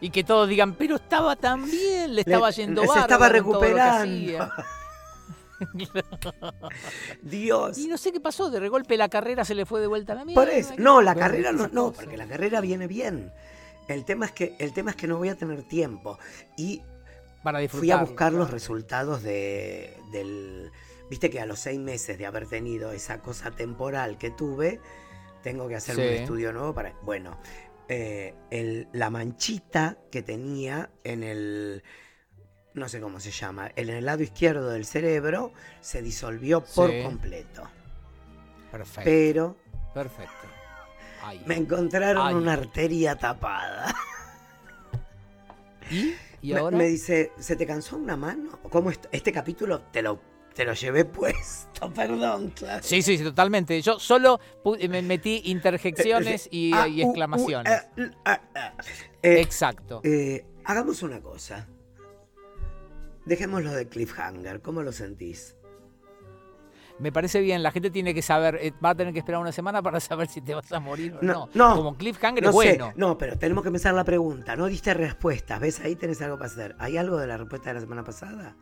Y 0.00 0.10
que 0.10 0.22
todos 0.22 0.48
digan, 0.48 0.74
pero 0.74 0.94
estaba 0.94 1.34
tan 1.34 1.68
bien, 1.68 2.14
le 2.14 2.20
estaba 2.20 2.50
yendo 2.52 2.82
se 2.82 2.86
bárbaro 2.86 3.02
estaba 3.02 3.26
lo 3.26 3.32
que 3.32 3.38
recuperando. 3.40 4.52
Dios. 7.22 7.78
Y 7.78 7.88
no 7.88 7.96
sé 7.98 8.12
qué 8.12 8.20
pasó, 8.20 8.50
de 8.50 8.68
golpe 8.68 8.96
la 8.96 9.08
carrera 9.08 9.44
se 9.44 9.54
le 9.54 9.66
fue 9.66 9.80
de 9.80 9.86
vuelta 9.86 10.12
a 10.12 10.16
la 10.16 10.24
mierda. 10.24 10.42
Por 10.42 10.50
eso, 10.52 10.74
¿qué- 10.76 10.82
no, 10.82 11.02
la 11.02 11.14
carrera 11.14 11.52
no, 11.52 11.68
no, 11.68 11.92
porque 11.92 12.16
la 12.16 12.26
carrera 12.26 12.60
viene 12.60 12.86
bien. 12.86 13.32
El 13.88 14.04
tema 14.04 14.26
es 14.26 14.32
que, 14.32 14.56
el 14.58 14.72
tema 14.72 14.90
es 14.90 14.96
que 14.96 15.06
no 15.06 15.16
voy 15.18 15.28
a 15.28 15.36
tener 15.36 15.62
tiempo. 15.62 16.18
Y 16.56 16.82
Para 17.42 17.66
fui 17.68 17.90
a 17.90 17.98
buscar 17.98 18.32
los 18.32 18.50
resultados 18.50 19.22
de, 19.22 19.96
del. 20.12 20.70
Viste 21.08 21.30
que 21.30 21.40
a 21.40 21.46
los 21.46 21.60
seis 21.60 21.78
meses 21.78 22.18
de 22.18 22.26
haber 22.26 22.48
tenido 22.48 22.90
esa 22.90 23.20
cosa 23.20 23.52
temporal 23.52 24.18
que 24.18 24.30
tuve, 24.32 24.80
tengo 25.44 25.68
que 25.68 25.76
hacer 25.76 25.94
un 25.96 26.02
estudio 26.02 26.52
nuevo 26.52 26.74
para. 26.74 26.94
Bueno, 27.02 27.38
eh, 27.88 28.34
el- 28.50 28.88
la 28.92 29.08
manchita 29.10 29.98
que 30.10 30.22
tenía 30.22 30.90
en 31.04 31.22
el. 31.22 31.84
No 32.76 32.88
sé 32.88 33.00
cómo 33.00 33.18
se 33.18 33.30
llama. 33.30 33.70
En 33.74 33.88
el 33.88 34.04
lado 34.04 34.22
izquierdo 34.22 34.68
del 34.70 34.84
cerebro 34.84 35.52
se 35.80 36.02
disolvió 36.02 36.62
por 36.62 36.90
Sí. 36.90 37.02
completo. 37.02 37.64
Perfecto, 38.70 39.02
Pero 39.04 39.56
perfecto. 39.94 40.46
Ay. 41.24 41.42
me 41.46 41.56
encontraron 41.56 42.26
Ay. 42.28 42.34
una 42.34 42.52
arteria 42.52 43.16
tapada. 43.16 43.94
¿Y? 45.90 46.14
¿Y 46.42 46.52
Me- 46.52 46.58
ahora? 46.60 46.76
Me, 46.76 46.84
dice, 46.84 47.32
¿se 47.38 47.56
te 47.56 47.66
cansó 47.66 47.96
una 47.96 48.14
mano? 48.16 48.58
¿Cómo 48.70 48.90
est- 48.90 49.06
este 49.10 49.32
capítulo 49.32 49.80
te 49.90 50.02
lo, 50.02 50.20
te 50.54 50.66
lo 50.66 50.74
llevé 50.74 51.06
puesto? 51.06 51.90
Perdón, 51.94 52.50
claro. 52.50 52.82
Sí, 52.82 53.00
sí, 53.00 53.16
sí, 53.16 53.24
totalmente. 53.24 53.80
Yo 53.80 53.98
solo 53.98 54.38
pu- 54.62 54.86
me 54.88 55.00
metí 55.00 55.40
interjecciones 55.46 56.46
y, 56.50 56.72
Ah, 56.74 56.86
y 56.86 57.02
uh, 57.02 57.06
uh, 57.06 57.08
exclamaciones. 57.08 57.86
Eh, 57.96 59.40
Exacto. 59.40 60.02
eh, 60.04 60.44
hagamos 60.64 61.02
una 61.02 61.20
cosa. 61.22 61.66
Dejémoslo 63.26 63.72
de 63.72 63.88
cliffhanger. 63.88 64.62
¿Cómo 64.62 64.82
lo 64.82 64.92
sentís? 64.92 65.56
Me 66.98 67.12
parece 67.12 67.42
bien, 67.42 67.62
la 67.62 67.72
gente 67.72 67.90
tiene 67.90 68.14
que 68.14 68.22
saber, 68.22 68.58
eh, 68.62 68.72
va 68.82 68.90
a 68.90 68.94
tener 68.94 69.12
que 69.12 69.18
esperar 69.18 69.38
una 69.38 69.52
semana 69.52 69.82
para 69.82 70.00
saber 70.00 70.28
si 70.28 70.40
te 70.40 70.54
vas 70.54 70.72
a 70.72 70.80
morir 70.80 71.12
o 71.14 71.18
No, 71.22 71.50
no. 71.52 71.68
no. 71.68 71.76
Como 71.76 71.96
cliffhanger 71.96 72.42
No 72.42 72.48
es 72.50 72.56
sé, 72.56 72.78
bueno. 72.78 72.92
no, 72.96 73.18
pero 73.18 73.36
tenemos 73.36 73.62
que 73.64 73.70
pensar 73.70 73.92
la 73.92 74.04
pregunta. 74.04 74.56
No 74.56 74.64
diste 74.66 74.94
respuestas. 74.94 75.60
¿Ves? 75.60 75.80
Ahí 75.80 75.94
tenés 75.96 76.22
algo 76.22 76.38
para 76.38 76.46
hacer. 76.46 76.74
¿Hay 76.78 76.96
algo 76.96 77.18
de 77.18 77.26
la 77.26 77.36
respuesta 77.36 77.68
de 77.68 77.74
la 77.74 77.80
semana 77.80 78.02
pasada? 78.02 78.56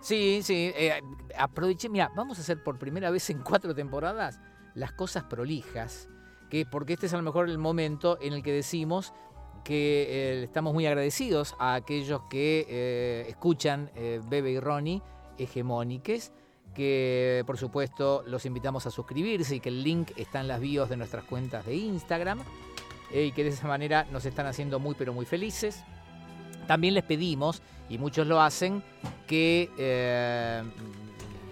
Sí, 0.00 0.40
sí. 0.42 0.72
eh, 0.76 0.98
aproveché, 1.36 1.88
mira, 1.90 2.10
vamos 2.16 2.38
a 2.38 2.40
hacer 2.40 2.62
por 2.62 2.78
primera 2.78 3.10
vez 3.10 3.28
en 3.28 3.42
cuatro 3.42 3.74
temporadas 3.74 4.40
las 4.74 4.92
cosas 4.92 5.24
prolijas, 5.24 6.08
que 6.48 6.64
porque 6.64 6.94
este 6.94 7.06
es 7.06 7.12
a 7.12 7.16
lo 7.18 7.22
mejor 7.22 7.50
el 7.50 7.58
momento 7.58 8.16
en 8.22 8.32
el 8.32 8.42
que 8.42 8.52
decimos 8.52 9.12
que 9.66 10.06
eh, 10.08 10.44
estamos 10.44 10.72
muy 10.72 10.86
agradecidos 10.86 11.56
a 11.58 11.74
aquellos 11.74 12.22
que 12.30 12.64
eh, 12.68 13.26
escuchan 13.28 13.90
eh, 13.96 14.20
Bebe 14.28 14.52
y 14.52 14.60
Ronnie 14.60 15.02
hegemóniques, 15.38 16.30
que 16.72 17.42
por 17.48 17.58
supuesto 17.58 18.22
los 18.28 18.46
invitamos 18.46 18.86
a 18.86 18.92
suscribirse 18.92 19.56
y 19.56 19.60
que 19.60 19.70
el 19.70 19.82
link 19.82 20.12
está 20.16 20.40
en 20.40 20.46
las 20.46 20.60
bios 20.60 20.88
de 20.88 20.96
nuestras 20.96 21.24
cuentas 21.24 21.66
de 21.66 21.74
Instagram 21.74 22.38
y 23.12 23.32
que 23.32 23.42
de 23.42 23.50
esa 23.50 23.66
manera 23.66 24.06
nos 24.12 24.24
están 24.24 24.46
haciendo 24.46 24.78
muy 24.78 24.94
pero 24.94 25.12
muy 25.12 25.26
felices. 25.26 25.82
También 26.68 26.94
les 26.94 27.04
pedimos, 27.04 27.60
y 27.88 27.98
muchos 27.98 28.26
lo 28.26 28.40
hacen, 28.40 28.82
que 29.26 29.70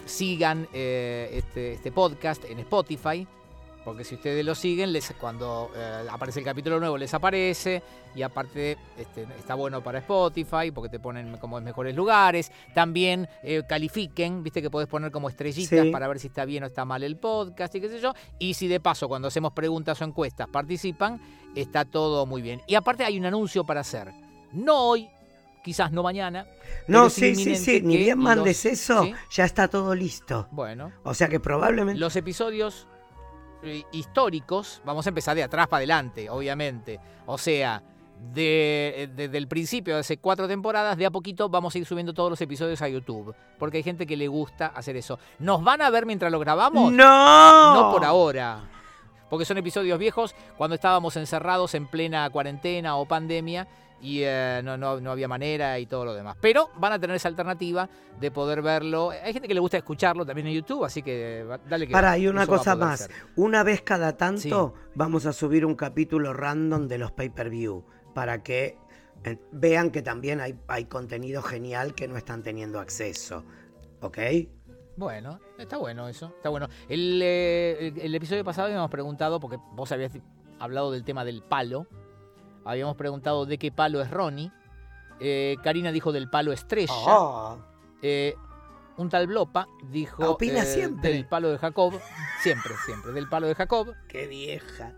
sigan 0.06 0.68
este, 0.72 1.72
este 1.72 1.92
podcast 1.92 2.44
en 2.44 2.60
Spotify, 2.60 3.26
porque 3.84 4.04
si 4.04 4.14
ustedes 4.14 4.44
lo 4.44 4.54
siguen, 4.54 4.92
les, 4.92 5.12
cuando 5.20 5.70
eh, 5.76 6.06
aparece 6.10 6.38
el 6.40 6.44
capítulo 6.44 6.80
nuevo 6.80 6.96
les 6.96 7.12
aparece, 7.14 7.82
y 8.14 8.22
aparte 8.22 8.78
este, 8.96 9.26
está 9.38 9.54
bueno 9.54 9.82
para 9.82 9.98
Spotify, 9.98 10.70
porque 10.72 10.88
te 10.88 10.98
ponen 11.00 11.36
como 11.38 11.58
en 11.58 11.64
mejores 11.64 11.94
lugares. 11.94 12.50
También 12.74 13.28
eh, 13.42 13.62
califiquen, 13.68 14.42
viste 14.42 14.62
que 14.62 14.70
podés 14.70 14.88
poner 14.88 15.10
como 15.10 15.28
estrellitas 15.28 15.84
Sí. 15.84 15.90
para 15.90 16.08
ver 16.08 16.18
si 16.20 16.28
está 16.28 16.44
bien 16.44 16.62
o 16.62 16.66
está 16.66 16.84
mal 16.84 17.02
el 17.02 17.16
podcast 17.16 17.74
y 17.74 17.80
qué 17.80 17.88
sé 17.88 18.00
yo. 18.00 18.12
Y 18.38 18.54
si 18.54 18.68
de 18.68 18.80
paso, 18.80 19.08
cuando 19.08 19.28
hacemos 19.28 19.52
preguntas 19.52 20.00
o 20.00 20.04
encuestas, 20.04 20.48
participan, 20.48 21.20
está 21.54 21.84
todo 21.84 22.24
muy 22.26 22.40
bien. 22.40 22.62
Y 22.66 22.76
aparte 22.76 23.04
hay 23.04 23.18
un 23.18 23.26
anuncio 23.26 23.64
para 23.64 23.80
hacer. 23.80 24.12
No 24.52 24.76
hoy, 24.90 25.08
quizás 25.64 25.90
no 25.90 26.02
mañana. 26.04 26.46
No, 26.86 27.10
sí, 27.10 27.34
sí, 27.34 27.56
sí. 27.56 27.80
Ni 27.82 27.96
bien 27.96 28.18
mandes 28.18 28.64
los- 28.64 28.72
eso, 28.72 29.02
¿sí? 29.04 29.14
ya 29.32 29.44
está 29.44 29.66
todo 29.68 29.94
listo. 29.94 30.46
Bueno, 30.52 30.92
O 31.02 31.14
sea 31.14 31.26
que 31.28 31.40
probablemente. 31.40 31.98
los 31.98 32.14
episodios 32.14 32.86
históricos, 33.92 34.80
vamos 34.84 35.06
a 35.06 35.08
empezar 35.10 35.34
de 35.36 35.42
atrás 35.42 35.66
para 35.68 35.78
adelante, 35.78 36.28
obviamente. 36.30 37.00
O 37.26 37.38
sea, 37.38 37.82
de- 38.32 38.94
eh, 38.96 39.06
desde 39.14 39.36
el 39.38 39.48
principio, 39.48 39.96
hace 39.96 40.18
cuatro 40.18 40.46
temporadas, 40.48 40.96
de 40.96 41.06
a 41.06 41.10
poquito 41.10 41.48
vamos 41.48 41.74
a 41.74 41.78
ir 41.78 41.86
subiendo 41.86 42.14
todos 42.14 42.30
los 42.30 42.40
episodios 42.40 42.80
a 42.82 42.88
YouTube. 42.88 43.34
Porque 43.58 43.78
hay 43.78 43.82
gente 43.82 44.06
que 44.06 44.16
le 44.16 44.28
gusta 44.28 44.66
hacer 44.66 44.96
eso. 44.96 45.18
¿Nos 45.38 45.62
van 45.62 45.82
a 45.82 45.90
ver 45.90 46.06
mientras 46.06 46.30
lo 46.32 46.38
grabamos? 46.38 46.92
¡No! 46.92 47.74
No 47.74 47.92
por 47.92 48.04
ahora. 48.04 48.70
Porque 49.30 49.44
son 49.44 49.58
episodios 49.58 49.98
viejos 49.98 50.34
cuando 50.56 50.74
estábamos 50.74 51.16
encerrados 51.16 51.74
en 51.74 51.86
plena 51.86 52.28
cuarentena 52.30 52.96
o 52.96 53.06
pandemia 53.06 53.66
y 54.04 54.20
eh, 54.22 54.60
no, 54.62 54.76
no- 54.76 55.00
no 55.00 55.10
había 55.10 55.26
manera 55.26 55.78
y 55.78 55.86
todo 55.86 56.04
lo 56.04 56.14
demás. 56.14 56.36
Pero 56.40 56.68
van 56.76 56.92
a 56.92 56.98
tener 56.98 57.16
esa 57.16 57.28
alternativa 57.28 57.88
de 58.20 58.30
poder 58.30 58.60
verlo. 58.60 59.10
Hay 59.10 59.32
gente 59.32 59.48
que 59.48 59.54
le 59.54 59.60
gusta 59.60 59.78
escucharlo 59.78 60.26
también 60.26 60.46
en 60.48 60.54
YouTube, 60.54 60.84
así 60.84 61.02
que 61.02 61.44
dale 61.68 61.86
que 61.86 61.92
Para, 61.92 62.16
y 62.18 62.26
una 62.28 62.46
cosa 62.46 62.76
más. 62.76 63.00
ser. 63.00 63.10
Una 63.36 63.62
vez 63.62 63.80
cada 63.82 64.16
tanto 64.16 64.74
vamos 64.94 65.24
a 65.26 65.32
subir 65.32 65.64
un 65.64 65.74
capítulo 65.74 66.32
random 66.34 66.86
de 66.86 66.98
los 66.98 67.12
pay-per-view 67.12 67.84
para 68.14 68.42
que 68.42 68.76
eh, 69.24 69.38
vean 69.52 69.90
que 69.90 70.02
también 70.02 70.40
hay, 70.42 70.54
hay 70.68 70.84
contenido 70.84 71.40
genial 71.42 71.94
que 71.94 72.06
no 72.06 72.18
están 72.18 72.42
teniendo 72.42 72.78
acceso. 72.80 73.42
¿Ok? 74.02 74.18
Bueno, 74.96 75.40
está 75.58 75.78
bueno 75.78 76.06
eso, 76.08 76.26
está 76.36 76.50
bueno. 76.50 76.68
El, 76.88 77.20
eh, 77.22 77.88
el- 77.88 77.98
el 78.00 78.14
episodio 78.14 78.44
pasado 78.44 78.66
habíamos 78.66 78.90
preguntado, 78.90 79.40
porque 79.40 79.56
vos 79.72 79.90
habías 79.90 80.12
hablado 80.60 80.92
del 80.92 81.02
tema 81.04 81.24
del 81.24 81.42
palo, 81.42 81.86
habíamos 82.64 82.96
preguntado 82.96 83.46
de 83.46 83.58
qué 83.58 83.70
palo 83.72 84.00
es 84.00 84.10
Ronnie. 84.10 84.50
Eh, 85.20 85.56
Karina 85.62 85.92
dijo 85.92 86.12
del 86.12 86.28
palo 86.28 86.52
estrella. 86.52 86.92
Ah, 87.06 87.56
Eh, 88.02 88.34
un 88.96 89.08
tal 89.08 89.26
Blopa 89.26 89.66
dijo 89.90 90.22
opina 90.30 90.62
eh, 90.62 90.66
siempre. 90.66 91.10
del 91.10 91.26
palo 91.26 91.50
de 91.50 91.58
Jacob. 91.58 91.98
Siempre, 92.42 92.74
siempre. 92.84 93.12
Del 93.12 93.28
palo 93.28 93.46
de 93.46 93.54
Jacob. 93.54 93.94
¡Qué 94.08 94.26
vieja! 94.26 94.92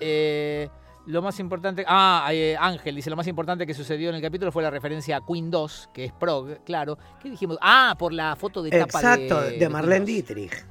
Eh, 0.00 0.68
lo 1.06 1.20
más 1.22 1.38
importante. 1.40 1.84
Ah, 1.86 2.28
Ángel 2.60 2.94
dice: 2.94 3.10
Lo 3.10 3.16
más 3.16 3.26
importante 3.26 3.66
que 3.66 3.74
sucedió 3.74 4.08
en 4.10 4.16
el 4.16 4.22
capítulo 4.22 4.52
fue 4.52 4.62
la 4.62 4.70
referencia 4.70 5.16
a 5.16 5.20
Queen 5.26 5.50
2, 5.50 5.90
que 5.92 6.04
es 6.06 6.12
Prog, 6.12 6.62
claro. 6.64 6.96
¿Qué 7.20 7.30
dijimos? 7.30 7.58
Ah, 7.60 7.96
por 7.98 8.12
la 8.12 8.36
foto 8.36 8.62
de 8.62 8.70
tapa 8.70 8.84
Exacto, 8.84 9.40
de. 9.40 9.58
de, 9.58 9.68
Marlene 9.68 10.04
Queen 10.04 10.20
2. 10.20 10.26
Dietrich. 10.26 10.66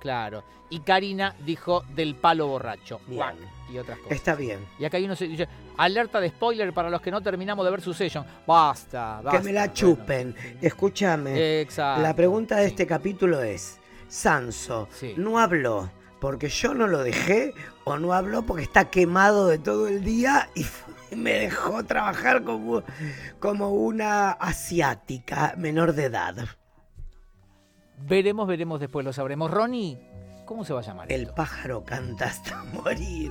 Claro. 0.00 0.44
Y 0.70 0.80
Karina 0.80 1.34
dijo 1.44 1.84
del 1.94 2.14
palo 2.16 2.48
borracho. 2.48 3.00
Guac, 3.06 3.36
Y 3.72 3.78
otras 3.78 3.98
cosas. 3.98 4.12
Está 4.16 4.34
bien. 4.34 4.66
Y 4.78 4.84
acá 4.84 4.96
hay 4.96 5.04
uno 5.04 5.14
que 5.16 5.28
dice, 5.28 5.48
alerta 5.76 6.20
de 6.20 6.28
spoiler 6.30 6.72
para 6.72 6.90
los 6.90 7.00
que 7.00 7.10
no 7.10 7.20
terminamos 7.20 7.64
de 7.64 7.70
ver 7.70 7.80
su 7.80 7.94
session. 7.94 8.24
Basta, 8.46 9.20
basta. 9.22 9.38
que 9.38 9.44
me 9.44 9.52
la 9.52 9.62
Bueno, 9.62 9.74
chupen. 9.74 10.34
Escúchame. 10.60 11.60
Exacto. 11.60 12.02
La 12.02 12.14
pregunta 12.14 12.56
de 12.56 12.64
sí. 12.64 12.68
este 12.70 12.86
capítulo 12.86 13.42
es, 13.42 13.78
Sanso, 14.08 14.88
Sí. 14.92 15.14
¿no 15.16 15.38
habló 15.38 15.90
porque 16.20 16.48
yo 16.48 16.74
no 16.74 16.86
lo 16.86 17.02
dejé 17.04 17.52
o 17.84 17.98
no 17.98 18.12
habló 18.12 18.42
porque 18.42 18.62
está 18.62 18.86
quemado 18.90 19.46
de 19.48 19.58
todo 19.58 19.86
el 19.86 20.02
día 20.02 20.48
y 20.54 20.64
me 21.14 21.32
dejó 21.32 21.84
trabajar 21.84 22.42
como, 22.42 22.82
como 23.38 23.70
una 23.70 24.32
asiática 24.32 25.54
menor 25.56 25.92
de 25.92 26.04
edad? 26.04 26.34
Veremos, 27.98 28.46
veremos 28.46 28.80
después, 28.80 29.04
lo 29.04 29.12
sabremos. 29.12 29.50
Ronnie, 29.50 29.98
¿cómo 30.44 30.64
se 30.64 30.72
va 30.72 30.80
a 30.80 30.82
llamar 30.82 31.10
El 31.10 31.22
esto? 31.22 31.34
pájaro 31.34 31.84
canta 31.84 32.26
hasta 32.26 32.62
morir. 32.72 33.30